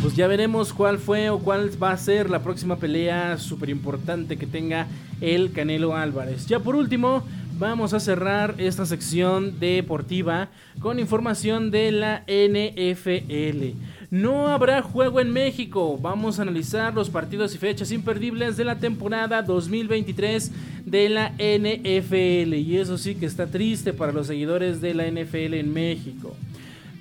[0.04, 4.36] Pues ya veremos cuál fue o cuál va a ser la próxima pelea súper importante
[4.36, 4.86] que tenga
[5.22, 6.46] el Canelo Álvarez.
[6.46, 7.24] Ya por último,
[7.58, 10.50] vamos a cerrar esta sección deportiva
[10.82, 13.78] con información de la NFL.
[14.12, 15.98] No habrá juego en México.
[15.98, 20.52] Vamos a analizar los partidos y fechas imperdibles de la temporada 2023
[20.86, 22.56] de la NFL.
[22.56, 26.36] Y eso sí que está triste para los seguidores de la NFL en México.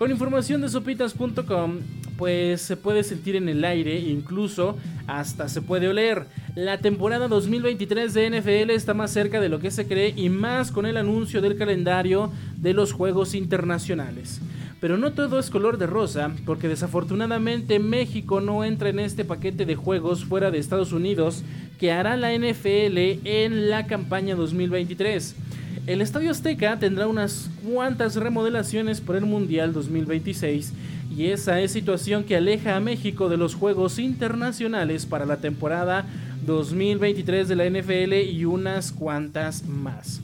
[0.03, 1.78] Con información de sopitas.com,
[2.18, 4.76] pues se puede sentir en el aire, incluso
[5.07, 6.26] hasta se puede oler.
[6.57, 10.72] La temporada 2023 de NFL está más cerca de lo que se cree y más
[10.72, 14.40] con el anuncio del calendario de los Juegos Internacionales.
[14.80, 19.66] Pero no todo es color de rosa, porque desafortunadamente México no entra en este paquete
[19.66, 21.44] de juegos fuera de Estados Unidos
[21.78, 25.36] que hará la NFL en la campaña 2023.
[25.84, 30.72] El Estadio Azteca tendrá unas cuantas remodelaciones por el Mundial 2026
[31.16, 36.06] y esa es situación que aleja a México de los Juegos Internacionales para la temporada
[36.46, 40.20] 2023 de la NFL y unas cuantas más.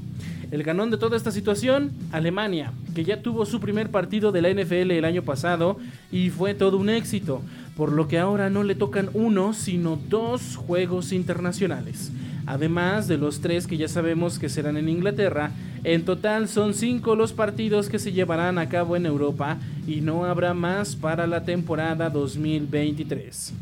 [0.52, 4.50] El ganón de toda esta situación, Alemania, que ya tuvo su primer partido de la
[4.50, 5.78] NFL el año pasado
[6.12, 7.42] y fue todo un éxito,
[7.76, 12.12] por lo que ahora no le tocan uno, sino dos Juegos Internacionales
[12.48, 15.52] además de los tres que ya sabemos que serán en Inglaterra.
[15.84, 20.24] En total son cinco los partidos que se llevarán a cabo en Europa y no
[20.24, 23.52] habrá más para la temporada 2023.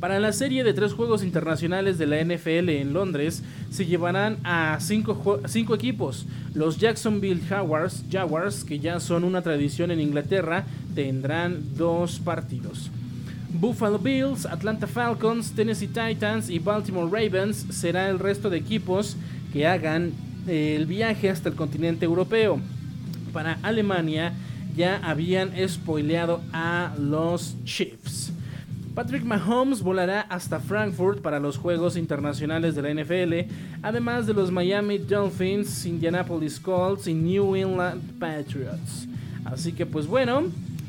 [0.00, 4.76] Para la serie de tres juegos internacionales de la NFL en Londres se llevarán a
[4.80, 5.40] cinco,
[5.74, 6.26] equipos.
[6.52, 10.64] Los Jacksonville Jaguars, Jaguars, que ya son una tradición en Inglaterra,
[10.94, 12.90] tendrán dos partidos.
[13.54, 19.16] Buffalo Bills, Atlanta Falcons, Tennessee Titans y Baltimore Ravens será el resto de equipos
[19.52, 20.12] que hagan
[20.48, 22.58] eh, el viaje hasta el continente europeo.
[23.32, 24.32] Para Alemania
[24.76, 28.32] ya habían spoileado a los Chiefs.
[28.92, 33.52] Patrick Mahomes volará hasta Frankfurt para los Juegos Internacionales de la NFL,
[33.82, 39.06] además de los Miami Dolphins, Indianapolis Colts y New England Patriots.
[39.44, 40.44] Así que pues bueno,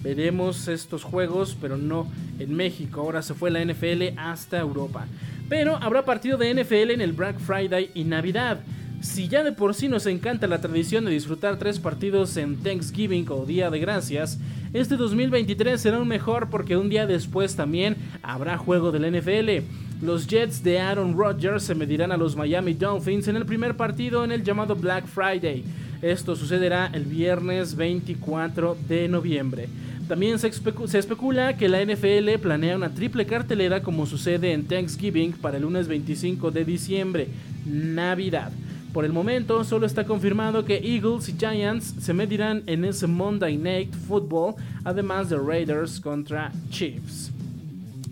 [0.05, 3.01] veremos estos juegos, pero no en México.
[3.01, 5.07] Ahora se fue la NFL hasta Europa.
[5.49, 8.59] Pero habrá partido de NFL en el Black Friday y Navidad.
[9.01, 13.25] Si ya de por sí nos encanta la tradición de disfrutar tres partidos en Thanksgiving
[13.29, 14.37] o Día de Gracias,
[14.73, 19.65] este 2023 será un mejor porque un día después también habrá juego del NFL.
[20.05, 24.23] Los Jets de Aaron Rodgers se medirán a los Miami Dolphins en el primer partido
[24.23, 25.63] en el llamado Black Friday.
[26.03, 29.67] Esto sucederá el viernes 24 de noviembre.
[30.07, 35.57] También se, especula que la NFL planea una triple cartelera como sucede en Thanksgiving para
[35.57, 37.27] el lunes 25 de diciembre,
[37.65, 38.51] Navidad.
[38.93, 43.57] Por el momento solo está confirmado que Eagles y Giants se medirán en ese Monday
[43.57, 47.31] Night Football, además de Raiders contra Chiefs.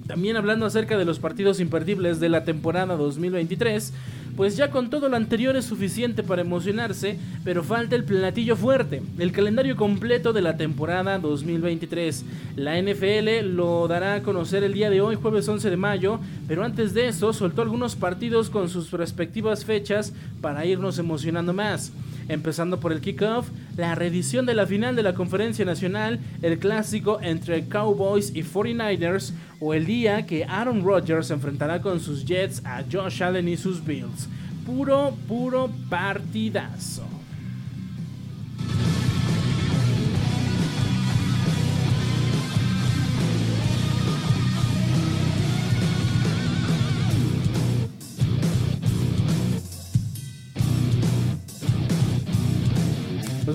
[0.08, 3.94] También hablando acerca de los partidos imperdibles de la temporada 2023,
[4.36, 9.02] pues ya con todo lo anterior es suficiente para emocionarse, pero falta el platillo fuerte,
[9.20, 12.26] el calendario completo de la temporada 2023.
[12.56, 16.64] La NFL lo dará a conocer el día de hoy, jueves 11 de mayo, pero
[16.64, 21.92] antes de eso soltó algunos partidos con sus respectivas fechas para irnos emocionando más
[22.30, 27.20] empezando por el kickoff, la reedición de la final de la Conferencia Nacional, el clásico
[27.22, 32.84] entre Cowboys y 49ers, o el día que Aaron Rodgers enfrentará con sus Jets a
[32.92, 34.28] Josh Allen y sus Bills.
[34.66, 37.13] Puro, puro partidazo.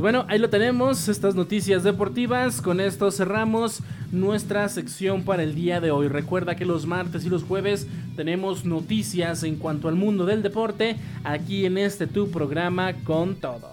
[0.09, 2.63] Bueno, ahí lo tenemos, estas noticias deportivas.
[2.63, 6.09] Con esto cerramos nuestra sección para el día de hoy.
[6.09, 7.87] Recuerda que los martes y los jueves
[8.17, 13.69] tenemos noticias en cuanto al mundo del deporte aquí en este tu programa con todo.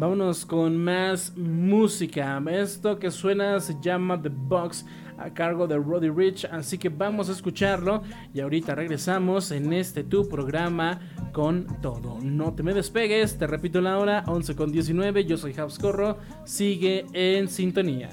[0.00, 2.42] Vámonos con más música.
[2.50, 4.86] Esto que suena se llama The Box
[5.18, 6.46] a cargo de Roddy Rich.
[6.46, 8.02] Así que vamos a escucharlo.
[8.32, 11.00] Y ahorita regresamos en este tu programa
[11.34, 12.16] con todo.
[12.22, 13.36] No te me despegues.
[13.36, 15.26] Te repito la hora 11 con 19.
[15.26, 16.16] Yo soy Habs Corro.
[16.46, 18.08] Sigue en sintonía.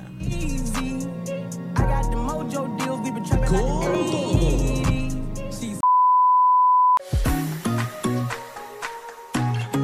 [3.48, 3.72] Con
[4.12, 4.87] todo.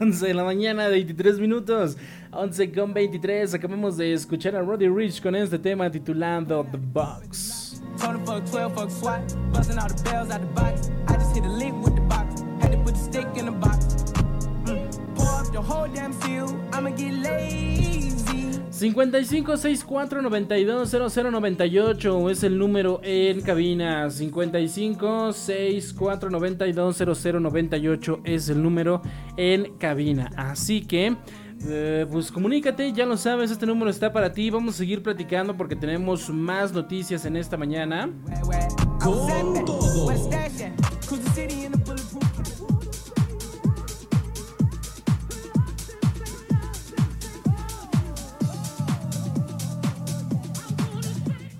[0.00, 1.96] 11 de la mañana, 23 minutos.
[2.32, 3.54] 11 con 23.
[3.54, 7.82] Acabamos de escuchar a Roddy Rich con este tema titulado The Box.
[7.98, 9.22] Told him fuck 12, fuck SWAT.
[9.52, 10.90] Busting all the bells out the box.
[11.08, 12.42] I just hit a lick with the box.
[12.60, 14.12] Had to put the stick in the box.
[15.14, 16.48] Pour up the whole damn seal.
[16.72, 18.03] I'ma get lazy.
[18.84, 24.10] 55 64 92 00 98 es el número en cabina.
[24.10, 29.00] 55 64 92 00 98 es el número
[29.38, 30.30] en cabina.
[30.36, 31.16] Así que.
[31.66, 34.50] eh, pues comunícate, ya lo sabes, este número está para ti.
[34.50, 38.10] Vamos a seguir platicando porque tenemos más noticias en esta mañana.
[39.00, 40.10] Con todo.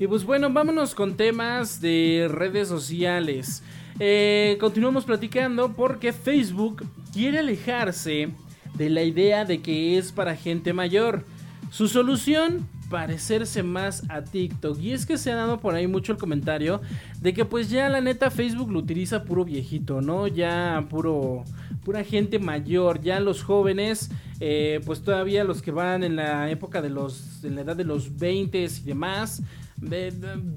[0.04, 3.62] Y pues bueno, vámonos con temas de redes sociales.
[3.98, 6.84] Eh, continuamos platicando porque Facebook
[7.14, 8.28] quiere alejarse
[8.74, 11.24] de la idea de que es para gente mayor.
[11.70, 14.78] Su solución, parecerse más a TikTok.
[14.78, 16.82] Y es que se ha dado por ahí mucho el comentario
[17.22, 20.26] de que pues ya la neta Facebook lo utiliza puro viejito, ¿no?
[20.26, 21.44] Ya puro
[21.82, 26.82] pura gente mayor, ya los jóvenes, eh, pues todavía los que van en la época
[26.82, 29.42] de los, en la edad de los 20 y demás,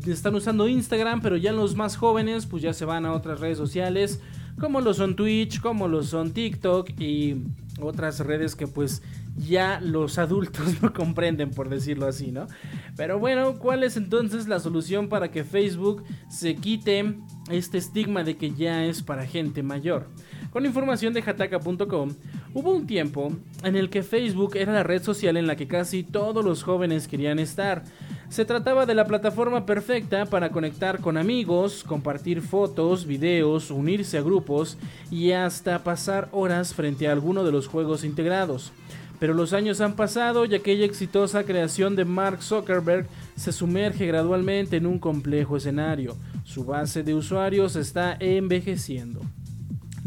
[0.05, 3.57] están usando Instagram, pero ya los más jóvenes, pues ya se van a otras redes
[3.57, 4.21] sociales,
[4.59, 7.43] como lo son Twitch, como lo son TikTok y
[7.79, 9.03] otras redes que pues
[9.37, 12.47] ya los adultos no comprenden, por decirlo así, ¿no?
[12.95, 17.15] Pero bueno, ¿cuál es entonces la solución para que Facebook se quite
[17.51, 20.07] este estigma de que ya es para gente mayor?
[20.49, 22.15] Con información de hataka.com,
[22.53, 23.31] hubo un tiempo
[23.63, 27.07] en el que Facebook era la red social en la que casi todos los jóvenes
[27.07, 27.83] querían estar.
[28.29, 34.21] Se trataba de la plataforma perfecta para conectar con amigos, compartir fotos, videos, unirse a
[34.21, 34.77] grupos
[35.09, 38.73] y hasta pasar horas frente a alguno de los juegos integrados.
[39.19, 44.77] Pero los años han pasado y aquella exitosa creación de Mark Zuckerberg se sumerge gradualmente
[44.77, 46.15] en un complejo escenario.
[46.43, 49.21] Su base de usuarios está envejeciendo.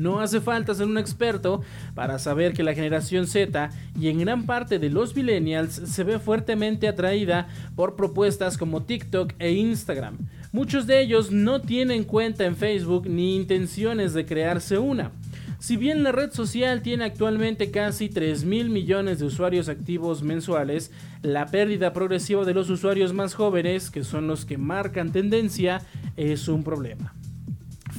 [0.01, 1.61] No hace falta ser un experto
[1.95, 3.69] para saber que la generación Z
[4.01, 9.35] y en gran parte de los millennials se ve fuertemente atraída por propuestas como TikTok
[9.39, 10.17] e Instagram.
[10.53, 15.13] Muchos de ellos no tienen cuenta en Facebook ni intenciones de crearse una.
[15.59, 20.91] Si bien la red social tiene actualmente casi 3 mil millones de usuarios activos mensuales,
[21.21, 25.83] la pérdida progresiva de los usuarios más jóvenes, que son los que marcan tendencia,
[26.17, 27.13] es un problema.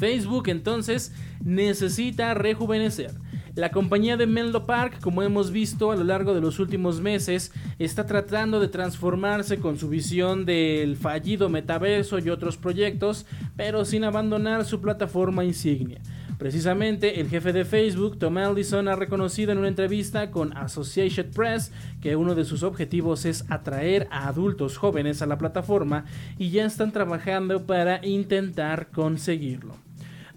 [0.01, 3.11] Facebook entonces necesita rejuvenecer.
[3.53, 7.51] La compañía de Menlo Park, como hemos visto a lo largo de los últimos meses,
[7.77, 14.03] está tratando de transformarse con su visión del fallido metaverso y otros proyectos, pero sin
[14.03, 16.01] abandonar su plataforma insignia.
[16.41, 21.71] Precisamente, el jefe de Facebook, Tom Allison, ha reconocido en una entrevista con Associated Press
[22.01, 26.05] que uno de sus objetivos es atraer a adultos jóvenes a la plataforma
[26.39, 29.75] y ya están trabajando para intentar conseguirlo.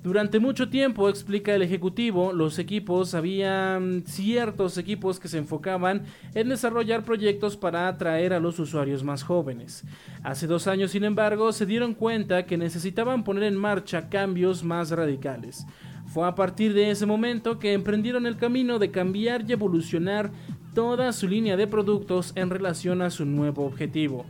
[0.05, 6.03] Durante mucho tiempo, explica el ejecutivo, los equipos, había ciertos equipos que se enfocaban
[6.35, 9.83] en desarrollar proyectos para atraer a los usuarios más jóvenes.
[10.23, 14.91] Hace dos años, sin embargo, se dieron cuenta que necesitaban poner en marcha cambios más
[14.91, 15.67] radicales.
[16.05, 20.33] Fue a partir de ese momento que emprendieron el camino de cambiar y evolucionar
[20.75, 24.27] toda su línea de productos en relación a su nuevo objetivo.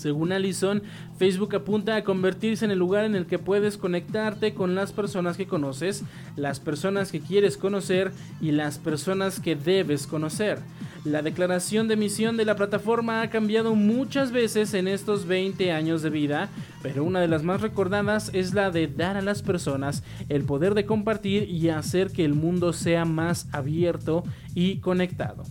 [0.00, 0.82] Según Allison,
[1.18, 5.36] Facebook apunta a convertirse en el lugar en el que puedes conectarte con las personas
[5.36, 6.04] que conoces,
[6.36, 10.58] las personas que quieres conocer y las personas que debes conocer.
[11.04, 16.02] La declaración de misión de la plataforma ha cambiado muchas veces en estos 20 años
[16.02, 16.48] de vida,
[16.82, 20.74] pero una de las más recordadas es la de dar a las personas el poder
[20.74, 24.24] de compartir y hacer que el mundo sea más abierto
[24.54, 25.44] y conectado.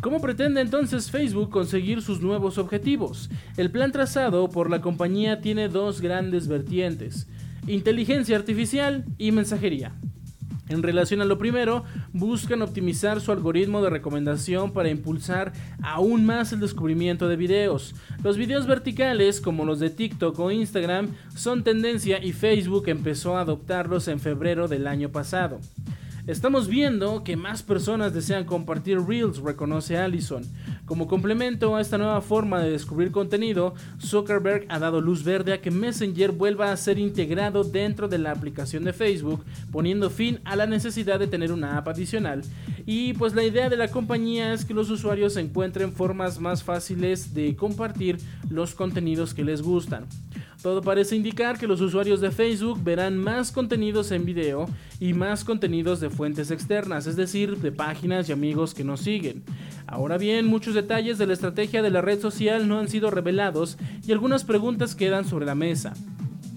[0.00, 3.30] ¿Cómo pretende entonces Facebook conseguir sus nuevos objetivos?
[3.56, 7.26] El plan trazado por la compañía tiene dos grandes vertientes,
[7.66, 9.92] inteligencia artificial y mensajería.
[10.68, 16.52] En relación a lo primero, buscan optimizar su algoritmo de recomendación para impulsar aún más
[16.52, 17.96] el descubrimiento de videos.
[18.22, 23.40] Los videos verticales, como los de TikTok o Instagram, son tendencia y Facebook empezó a
[23.40, 25.58] adoptarlos en febrero del año pasado.
[26.28, 30.42] Estamos viendo que más personas desean compartir Reels, reconoce Allison.
[30.84, 35.62] Como complemento a esta nueva forma de descubrir contenido, Zuckerberg ha dado luz verde a
[35.62, 40.54] que Messenger vuelva a ser integrado dentro de la aplicación de Facebook, poniendo fin a
[40.54, 42.42] la necesidad de tener una app adicional.
[42.84, 47.32] Y pues la idea de la compañía es que los usuarios encuentren formas más fáciles
[47.32, 48.18] de compartir
[48.50, 50.04] los contenidos que les gustan.
[50.62, 55.44] Todo parece indicar que los usuarios de Facebook verán más contenidos en video y más
[55.44, 59.44] contenidos de fuentes externas, es decir, de páginas y amigos que nos siguen.
[59.86, 63.78] Ahora bien, muchos detalles de la estrategia de la red social no han sido revelados
[64.04, 65.94] y algunas preguntas quedan sobre la mesa.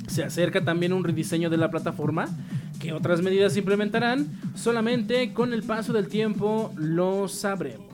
[0.07, 2.27] ¿Se acerca también un rediseño de la plataforma?
[2.79, 4.27] ¿Qué otras medidas implementarán?
[4.55, 7.90] Solamente con el paso del tiempo lo sabremos.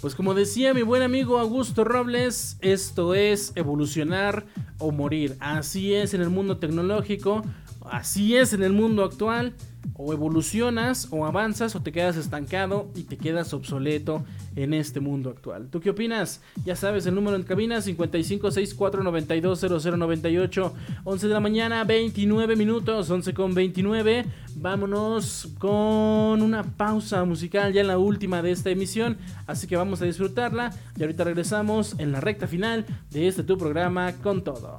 [0.00, 4.46] Pues como decía mi buen amigo Augusto Robles, esto es evolucionar
[4.78, 5.36] o morir.
[5.40, 7.42] Así es en el mundo tecnológico,
[7.84, 9.54] así es en el mundo actual
[9.94, 14.24] o evolucionas o avanzas o te quedas estancado y te quedas obsoleto
[14.56, 15.68] en este mundo actual.
[15.70, 16.42] ¿Tú qué opinas?
[16.64, 20.72] Ya sabes, el número en cabina 5564920098,
[21.04, 24.24] 11 de la mañana, 29 minutos, 11 con 29.
[24.56, 29.16] Vámonos con una pausa musical ya en la última de esta emisión,
[29.46, 33.56] así que vamos a disfrutarla y ahorita regresamos en la recta final de este tu
[33.56, 34.78] programa con todo.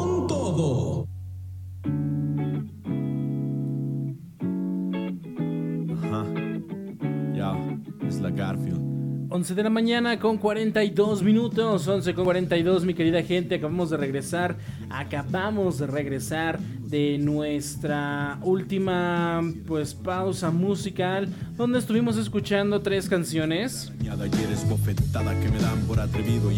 [9.41, 13.97] 11 de la mañana con 42 minutos, 11 con 42 mi querida gente, acabamos de
[13.97, 14.55] regresar,
[14.91, 21.27] acabamos de regresar de nuestra última pues pausa musical
[21.57, 23.91] donde estuvimos escuchando tres canciones.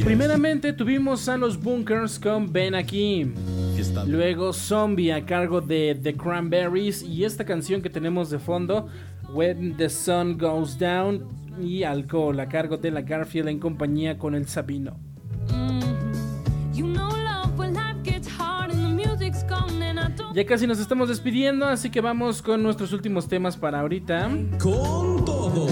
[0.04, 3.32] Primeramente tuvimos a los Bunkers con Ven aquí.
[4.08, 8.90] Luego Zombie a cargo de The Cranberries y esta canción que tenemos de fondo
[9.34, 14.36] When the Sun Goes Down y Alcohol a cargo de la Garfield en compañía con
[14.36, 15.00] el Sabino.
[20.34, 24.32] Ya casi nos estamos despidiendo, así que vamos con nuestros últimos temas para ahorita.
[24.60, 25.68] Con todo.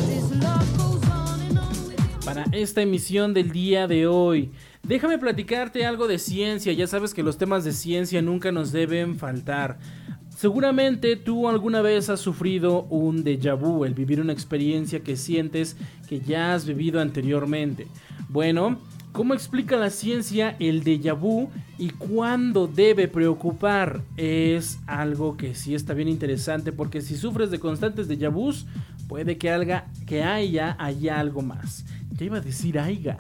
[2.24, 4.52] Para esta emisión del día de hoy.
[4.84, 9.16] Déjame platicarte algo de ciencia, ya sabes que los temas de ciencia nunca nos deben
[9.16, 9.80] faltar.
[10.42, 15.78] Seguramente tú alguna vez has sufrido un déjà vu, el vivir una experiencia que sientes
[16.10, 17.86] que ya has vivido anteriormente.
[18.28, 18.80] Bueno,
[19.12, 24.02] ¿cómo explica la ciencia el déjà vu y cuándo debe preocupar?
[24.18, 28.66] Es algo que sí está bien interesante porque si sufres de constantes déjà vus,
[29.08, 30.76] puede que, haya,
[31.20, 31.86] algo más
[32.20, 33.18] iba a decir aiga.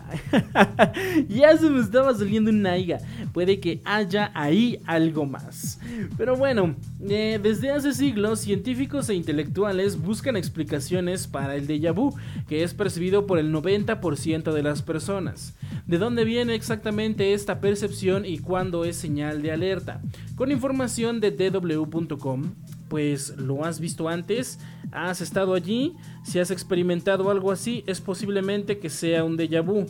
[1.29, 2.99] ya se me estaba saliendo un aiga.
[3.33, 5.79] Puede que haya ahí algo más.
[6.17, 6.75] Pero bueno,
[7.07, 12.15] eh, desde hace siglos, científicos e intelectuales buscan explicaciones para el déjà vu,
[12.47, 15.55] que es percibido por el 90% de las personas.
[15.87, 20.01] ¿De dónde viene exactamente esta percepción y cuándo es señal de alerta?
[20.35, 22.53] Con información de dw.com,
[22.91, 24.59] pues lo has visto antes,
[24.91, 29.85] has estado allí, si has experimentado algo así, es posiblemente que sea un déjà vu.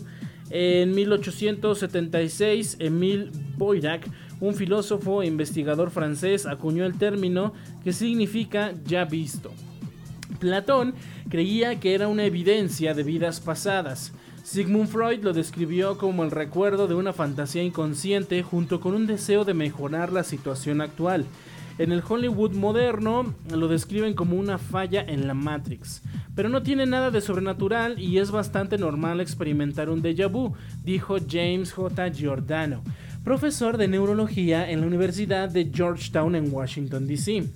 [0.52, 4.08] En 1876, Emile Boirac,
[4.40, 9.52] un filósofo e investigador francés, acuñó el término que significa ya visto.
[10.40, 10.94] Platón
[11.28, 14.14] creía que era una evidencia de vidas pasadas.
[14.44, 19.44] Sigmund Freud lo describió como el recuerdo de una fantasía inconsciente junto con un deseo
[19.44, 21.26] de mejorar la situación actual.
[21.78, 26.02] En el Hollywood moderno lo describen como una falla en la Matrix.
[26.36, 30.54] Pero no tiene nada de sobrenatural y es bastante normal experimentar un déjà vu,
[30.84, 32.10] dijo James J.
[32.12, 32.84] Giordano,
[33.24, 37.50] profesor de neurología en la Universidad de Georgetown en Washington, D.C.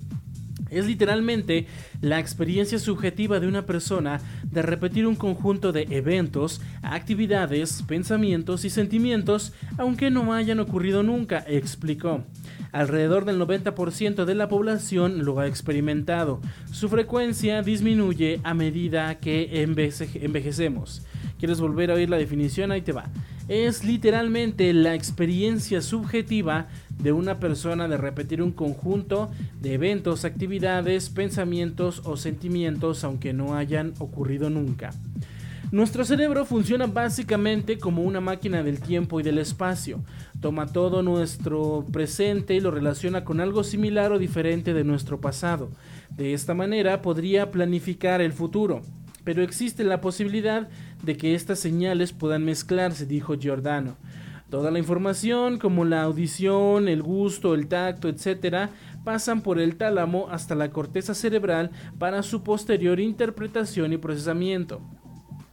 [0.70, 1.66] Es literalmente
[2.00, 8.70] la experiencia subjetiva de una persona de repetir un conjunto de eventos, actividades, pensamientos y
[8.70, 12.24] sentimientos, aunque no hayan ocurrido nunca, explicó.
[12.72, 16.40] Alrededor del 90% de la población lo ha experimentado.
[16.72, 21.02] Su frecuencia disminuye a medida que envejecemos.
[21.38, 22.72] ¿Quieres volver a oír la definición?
[22.72, 23.10] Ahí te va.
[23.48, 26.66] Es literalmente la experiencia subjetiva
[26.98, 29.30] de una persona de repetir un conjunto
[29.60, 34.92] de eventos, actividades, pensamientos o sentimientos aunque no hayan ocurrido nunca.
[35.72, 40.00] Nuestro cerebro funciona básicamente como una máquina del tiempo y del espacio.
[40.40, 45.68] Toma todo nuestro presente y lo relaciona con algo similar o diferente de nuestro pasado.
[46.10, 48.82] De esta manera podría planificar el futuro.
[49.24, 50.68] Pero existe la posibilidad
[51.02, 53.96] de que estas señales puedan mezclarse, dijo Giordano.
[54.50, 58.70] Toda la información, como la audición, el gusto, el tacto, etc.,
[59.02, 64.80] pasan por el tálamo hasta la corteza cerebral para su posterior interpretación y procesamiento.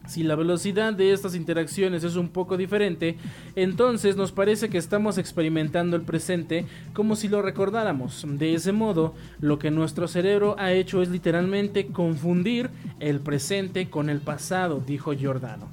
[0.06, 3.16] Si la velocidad de estas interacciones es un poco diferente,
[3.56, 8.24] entonces nos parece que estamos experimentando el presente como si lo recordáramos.
[8.28, 12.70] De ese modo, lo que nuestro cerebro ha hecho es literalmente confundir
[13.00, 15.68] el presente con el pasado, dijo Giordano.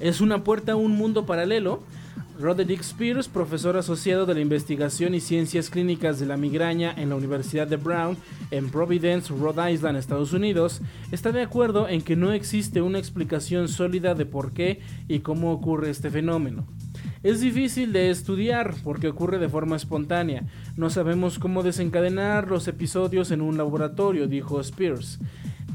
[0.00, 1.82] Es una puerta a un mundo paralelo
[2.40, 7.16] Roderick Spears, profesor asociado de la investigación y ciencias clínicas de la migraña en la
[7.16, 8.16] Universidad de Brown
[8.50, 10.80] en Providence, Rhode Island, Estados Unidos,
[11.12, 15.52] está de acuerdo en que no existe una explicación sólida de por qué y cómo
[15.52, 16.66] ocurre este fenómeno.
[17.22, 20.44] Es difícil de estudiar porque ocurre de forma espontánea.
[20.76, 25.18] No sabemos cómo desencadenar los episodios en un laboratorio, dijo Spears.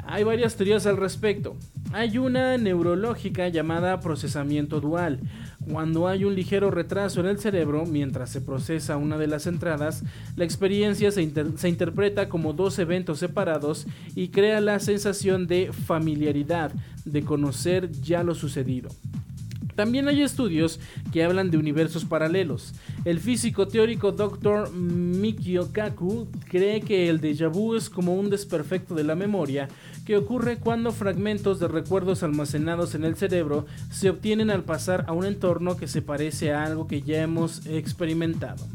[0.07, 1.55] Hay varias teorías al respecto.
[1.91, 5.20] Hay una neurológica llamada procesamiento dual.
[5.72, 10.03] Cuando hay un ligero retraso en el cerebro mientras se procesa una de las entradas,
[10.36, 16.72] la experiencia se, interpreta como dos eventos separados y crea la sensación de familiaridad,
[17.03, 18.89] de conocer ya lo sucedido.
[19.76, 20.80] También hay estudios
[21.11, 22.74] que hablan de universos paralelos.
[23.03, 24.72] El físico teórico Dr.
[24.72, 29.68] Mikio Kaku cree que el déjà vu es como un desperfecto de la memoria
[30.06, 35.14] que ocurre cuando fragmentos de recuerdos almacenados en el cerebro se obtienen al pasar a
[35.14, 38.66] un entorno que se parece a algo que ya hemos experimentado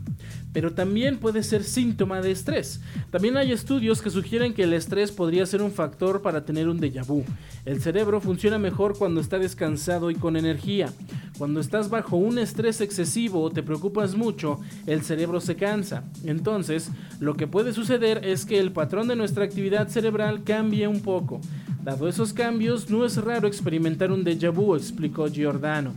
[0.52, 2.80] pero también puede ser síntoma de estrés.
[3.10, 6.80] También hay estudios que sugieren que el estrés podría ser un factor para tener un
[6.80, 7.24] déjà vu.
[7.64, 10.92] El cerebro funciona mejor cuando está descansado y con energía.
[11.38, 16.04] Cuando estás bajo un estrés excesivo o te preocupas mucho, el cerebro se cansa.
[16.24, 16.90] Entonces,
[17.20, 21.40] lo que puede suceder es que el patrón de nuestra actividad cerebral cambie un poco.
[21.82, 25.94] Dado esos cambios, no es raro experimentar un déjà vu, explicó Giordano.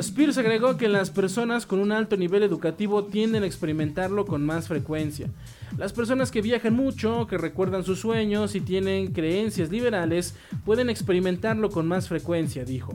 [0.00, 4.68] Spears agregó que las personas con un alto nivel educativo tienden a experimentarlo con más
[4.68, 5.28] frecuencia.
[5.76, 11.70] Las personas que viajan mucho, que recuerdan sus sueños y tienen creencias liberales, pueden experimentarlo
[11.70, 12.94] con más frecuencia, dijo.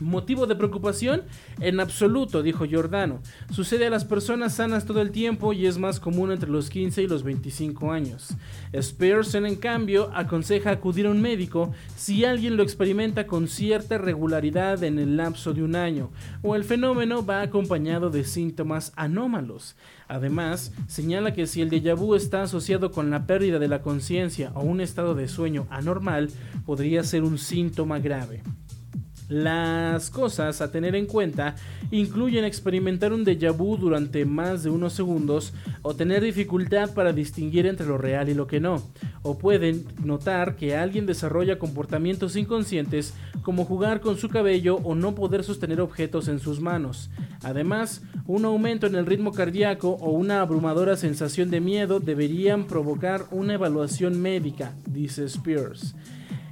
[0.00, 1.22] ¿Motivo de preocupación?
[1.60, 3.20] En absoluto, dijo Giordano.
[3.52, 7.02] Sucede a las personas sanas todo el tiempo y es más común entre los 15
[7.02, 8.34] y los 25 años.
[8.72, 14.82] Spears, en cambio, aconseja acudir a un médico si alguien lo experimenta con cierta regularidad
[14.82, 16.10] en el lapso de un año
[16.42, 19.76] o el fenómeno va acompañado de síntomas anómalos.
[20.08, 24.50] Además, señala que si el déjà vu está asociado con la pérdida de la conciencia
[24.54, 26.30] o un estado de sueño anormal,
[26.66, 28.42] podría ser un síntoma grave.
[29.28, 31.54] Las cosas a tener en cuenta
[31.90, 37.64] incluyen experimentar un déjà vu durante más de unos segundos o tener dificultad para distinguir
[37.64, 38.82] entre lo real y lo que no,
[39.22, 45.14] o pueden notar que alguien desarrolla comportamientos inconscientes como jugar con su cabello o no
[45.14, 47.10] poder sostener objetos en sus manos.
[47.42, 53.24] Además, un aumento en el ritmo cardíaco o una abrumadora sensación de miedo deberían provocar
[53.30, 55.94] una evaluación médica, dice Spears.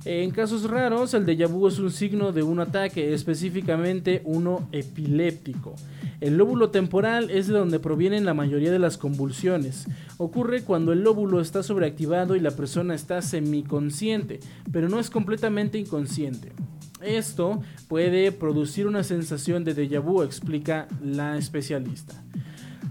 [0.04, 5.76] En casos raros, el déjà vu es un signo de un ataque, específicamente uno epiléptico.
[6.20, 9.86] El lóbulo temporal es de donde provienen la mayoría de las convulsiones.
[10.18, 14.40] Ocurre cuando el lóbulo está sobreactivado y la persona está semiconsciente,
[14.72, 16.52] pero no es completamente inconsciente.
[17.00, 22.14] Esto puede producir una sensación de déjà vu, explica la especialista.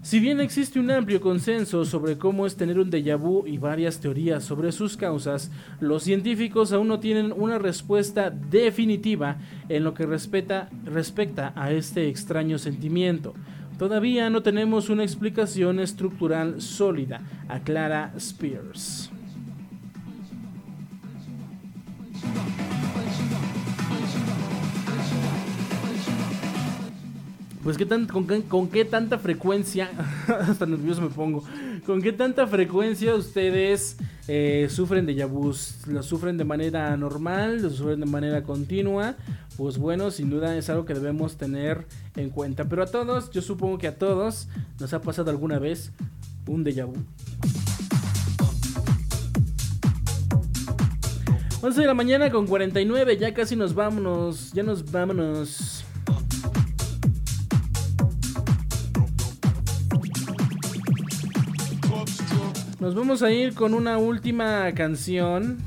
[0.03, 3.99] Si bien existe un amplio consenso sobre cómo es tener un déjà vu y varias
[3.99, 9.37] teorías sobre sus causas, los científicos aún no tienen una respuesta definitiva
[9.69, 13.35] en lo que respecta, a este extraño sentimiento.
[13.77, 19.10] Todavía no tenemos una explicación estructural sólida, aclara Spears.
[27.63, 29.91] Pues qué tan, con, qué- con qué tanta frecuencia,
[30.27, 31.43] hasta nervioso me pongo,
[31.85, 33.97] con qué tanta frecuencia ustedes
[34.27, 39.15] eh, sufren de vus, lo sufren de manera normal, lo sufren de manera continua,
[39.57, 41.85] pues bueno, sin duda es algo que debemos tener
[42.15, 42.65] en cuenta.
[42.65, 44.47] Pero a todos, yo supongo que a todos
[44.79, 45.91] nos ha pasado alguna vez
[46.47, 46.95] un déjà vu.
[51.61, 55.85] 11 de la mañana con 49, ya casi nos vámonos, ya nos vámonos.
[62.81, 65.59] Nos vamos a ir con una última canción.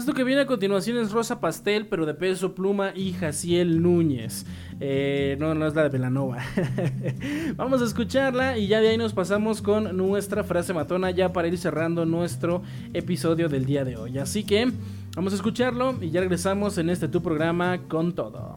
[0.00, 4.46] Esto que viene a continuación es Rosa Pastel, pero de peso pluma y Jaciel Núñez.
[4.80, 6.38] Eh, no, no es la de Velanova.
[7.56, 11.48] Vamos a escucharla y ya de ahí nos pasamos con nuestra frase matona ya para
[11.48, 12.62] ir cerrando nuestro
[12.94, 14.16] episodio del día de hoy.
[14.16, 14.72] Así que
[15.14, 18.56] vamos a escucharlo y ya regresamos en este tu programa con todo.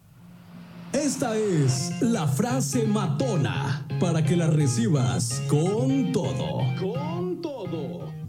[0.93, 6.59] Esta es la frase matona para que la recibas con todo.
[6.79, 8.20] Con todo.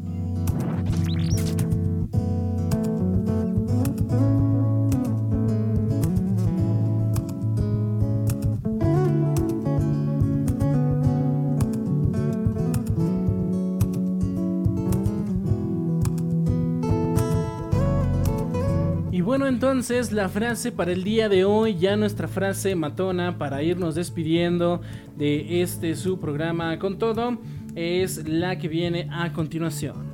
[19.32, 23.94] Bueno, entonces la frase para el día de hoy, ya nuestra frase matona para irnos
[23.94, 24.82] despidiendo
[25.16, 27.38] de este su programa con todo,
[27.74, 30.12] es la que viene a continuación.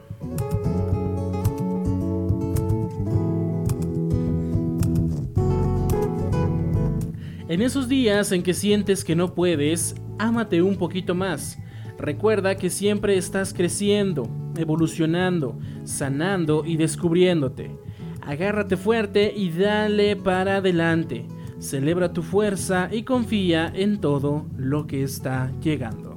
[7.49, 11.59] En esos días en que sientes que no puedes, ámate un poquito más.
[11.99, 14.31] Recuerda que siempre estás creciendo.
[14.57, 17.88] evolucionando, sanando y descubriéndote.
[18.29, 21.25] Agárrate fuerte y dale para adelante.
[21.61, 26.15] Celebra tu fuerza y confía en todo lo que está llegando.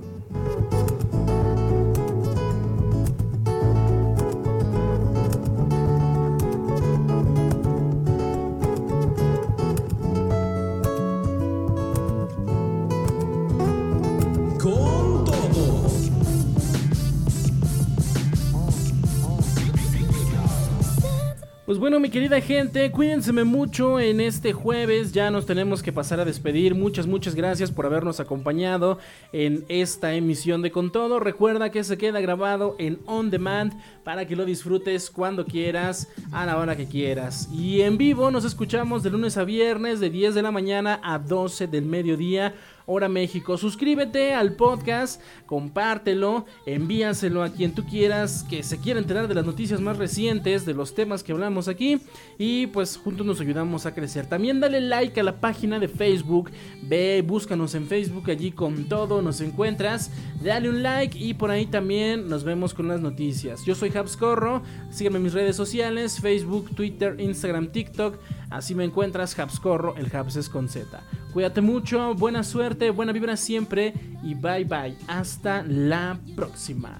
[21.91, 25.11] Bueno, mi querida gente, cuídense mucho en este jueves.
[25.11, 26.73] Ya nos tenemos que pasar a despedir.
[26.73, 28.97] Muchas, muchas gracias por habernos acompañado
[29.33, 31.19] en esta emisión de Con Todo.
[31.19, 33.73] Recuerda que se queda grabado en On Demand
[34.05, 37.49] para que lo disfrutes cuando quieras, a la hora que quieras.
[37.51, 41.19] Y en vivo nos escuchamos de lunes a viernes, de 10 de la mañana a
[41.19, 42.55] 12 del mediodía
[42.85, 43.57] Hora México.
[43.57, 49.45] Suscríbete al podcast, compártelo, envíaselo a quien tú quieras que se quiera enterar de las
[49.45, 52.01] noticias más recientes, de los temas que hablamos aquí
[52.37, 54.25] y pues juntos nos ayudamos a crecer.
[54.25, 56.51] También dale like a la página de Facebook,
[56.83, 60.11] ve, búscanos en Facebook, allí con todo nos encuentras,
[60.41, 63.65] dale un like y por ahí también nos vemos con las noticias.
[63.65, 68.17] Yo soy Habs Corro, sígueme en mis redes sociales, Facebook, Twitter, Instagram, TikTok.
[68.49, 71.01] Así me encuentras, Habscorro, el Habs es con Z.
[71.33, 74.95] Cuídate mucho, buena suerte, buena vibra siempre y bye bye.
[75.07, 76.99] Hasta la próxima.